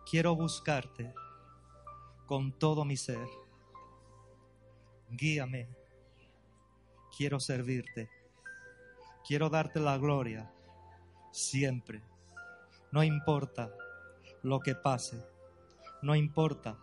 Quiero 0.09 0.33
buscarte 0.35 1.13
con 2.25 2.57
todo 2.57 2.85
mi 2.85 2.95
ser. 2.95 3.27
Guíame. 5.09 5.67
Quiero 7.17 7.41
servirte. 7.41 8.09
Quiero 9.27 9.49
darte 9.49 9.81
la 9.81 9.97
gloria 9.97 10.51
siempre 11.31 12.01
no 12.95 13.03
importa 13.03 13.75
lo 14.41 14.61
que 14.61 14.73
pase, 14.73 15.21
no 16.01 16.15
importa 16.15 16.77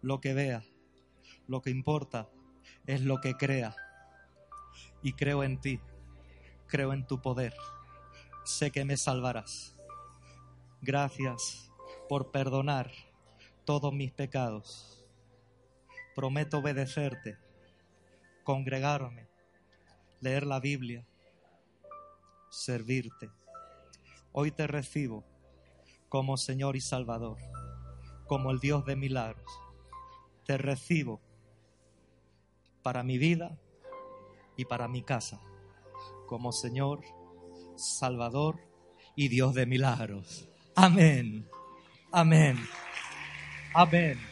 lo 0.00 0.20
que 0.20 0.34
vea, 0.34 0.62
lo 1.48 1.60
que 1.62 1.70
importa 1.70 2.28
es 2.86 3.00
lo 3.00 3.20
que 3.20 3.34
crea. 3.34 3.74
Y 5.02 5.14
creo 5.14 5.42
en 5.42 5.60
ti, 5.60 5.80
creo 6.68 6.92
en 6.92 7.08
tu 7.08 7.20
poder, 7.20 7.52
sé 8.44 8.70
que 8.70 8.84
me 8.84 8.96
salvarás. 8.96 9.76
Gracias 10.80 11.72
por 12.08 12.30
perdonar 12.30 12.92
todos 13.64 13.92
mis 13.92 14.12
pecados. 14.12 15.04
Prometo 16.14 16.58
obedecerte, 16.58 17.36
congregarme, 18.44 19.26
leer 20.20 20.46
la 20.46 20.60
Biblia, 20.60 21.04
servirte. 22.48 23.28
Hoy 24.30 24.52
te 24.52 24.68
recibo 24.68 25.31
como 26.12 26.36
Señor 26.36 26.76
y 26.76 26.82
Salvador, 26.82 27.38
como 28.26 28.50
el 28.50 28.58
Dios 28.58 28.84
de 28.84 28.96
milagros. 28.96 29.50
Te 30.44 30.58
recibo 30.58 31.22
para 32.82 33.02
mi 33.02 33.16
vida 33.16 33.58
y 34.58 34.66
para 34.66 34.88
mi 34.88 35.02
casa, 35.02 35.40
como 36.26 36.52
Señor, 36.52 37.00
Salvador 37.76 38.60
y 39.16 39.28
Dios 39.28 39.54
de 39.54 39.64
milagros. 39.64 40.50
Amén. 40.76 41.48
Amén. 42.12 42.58
Amén. 43.72 44.31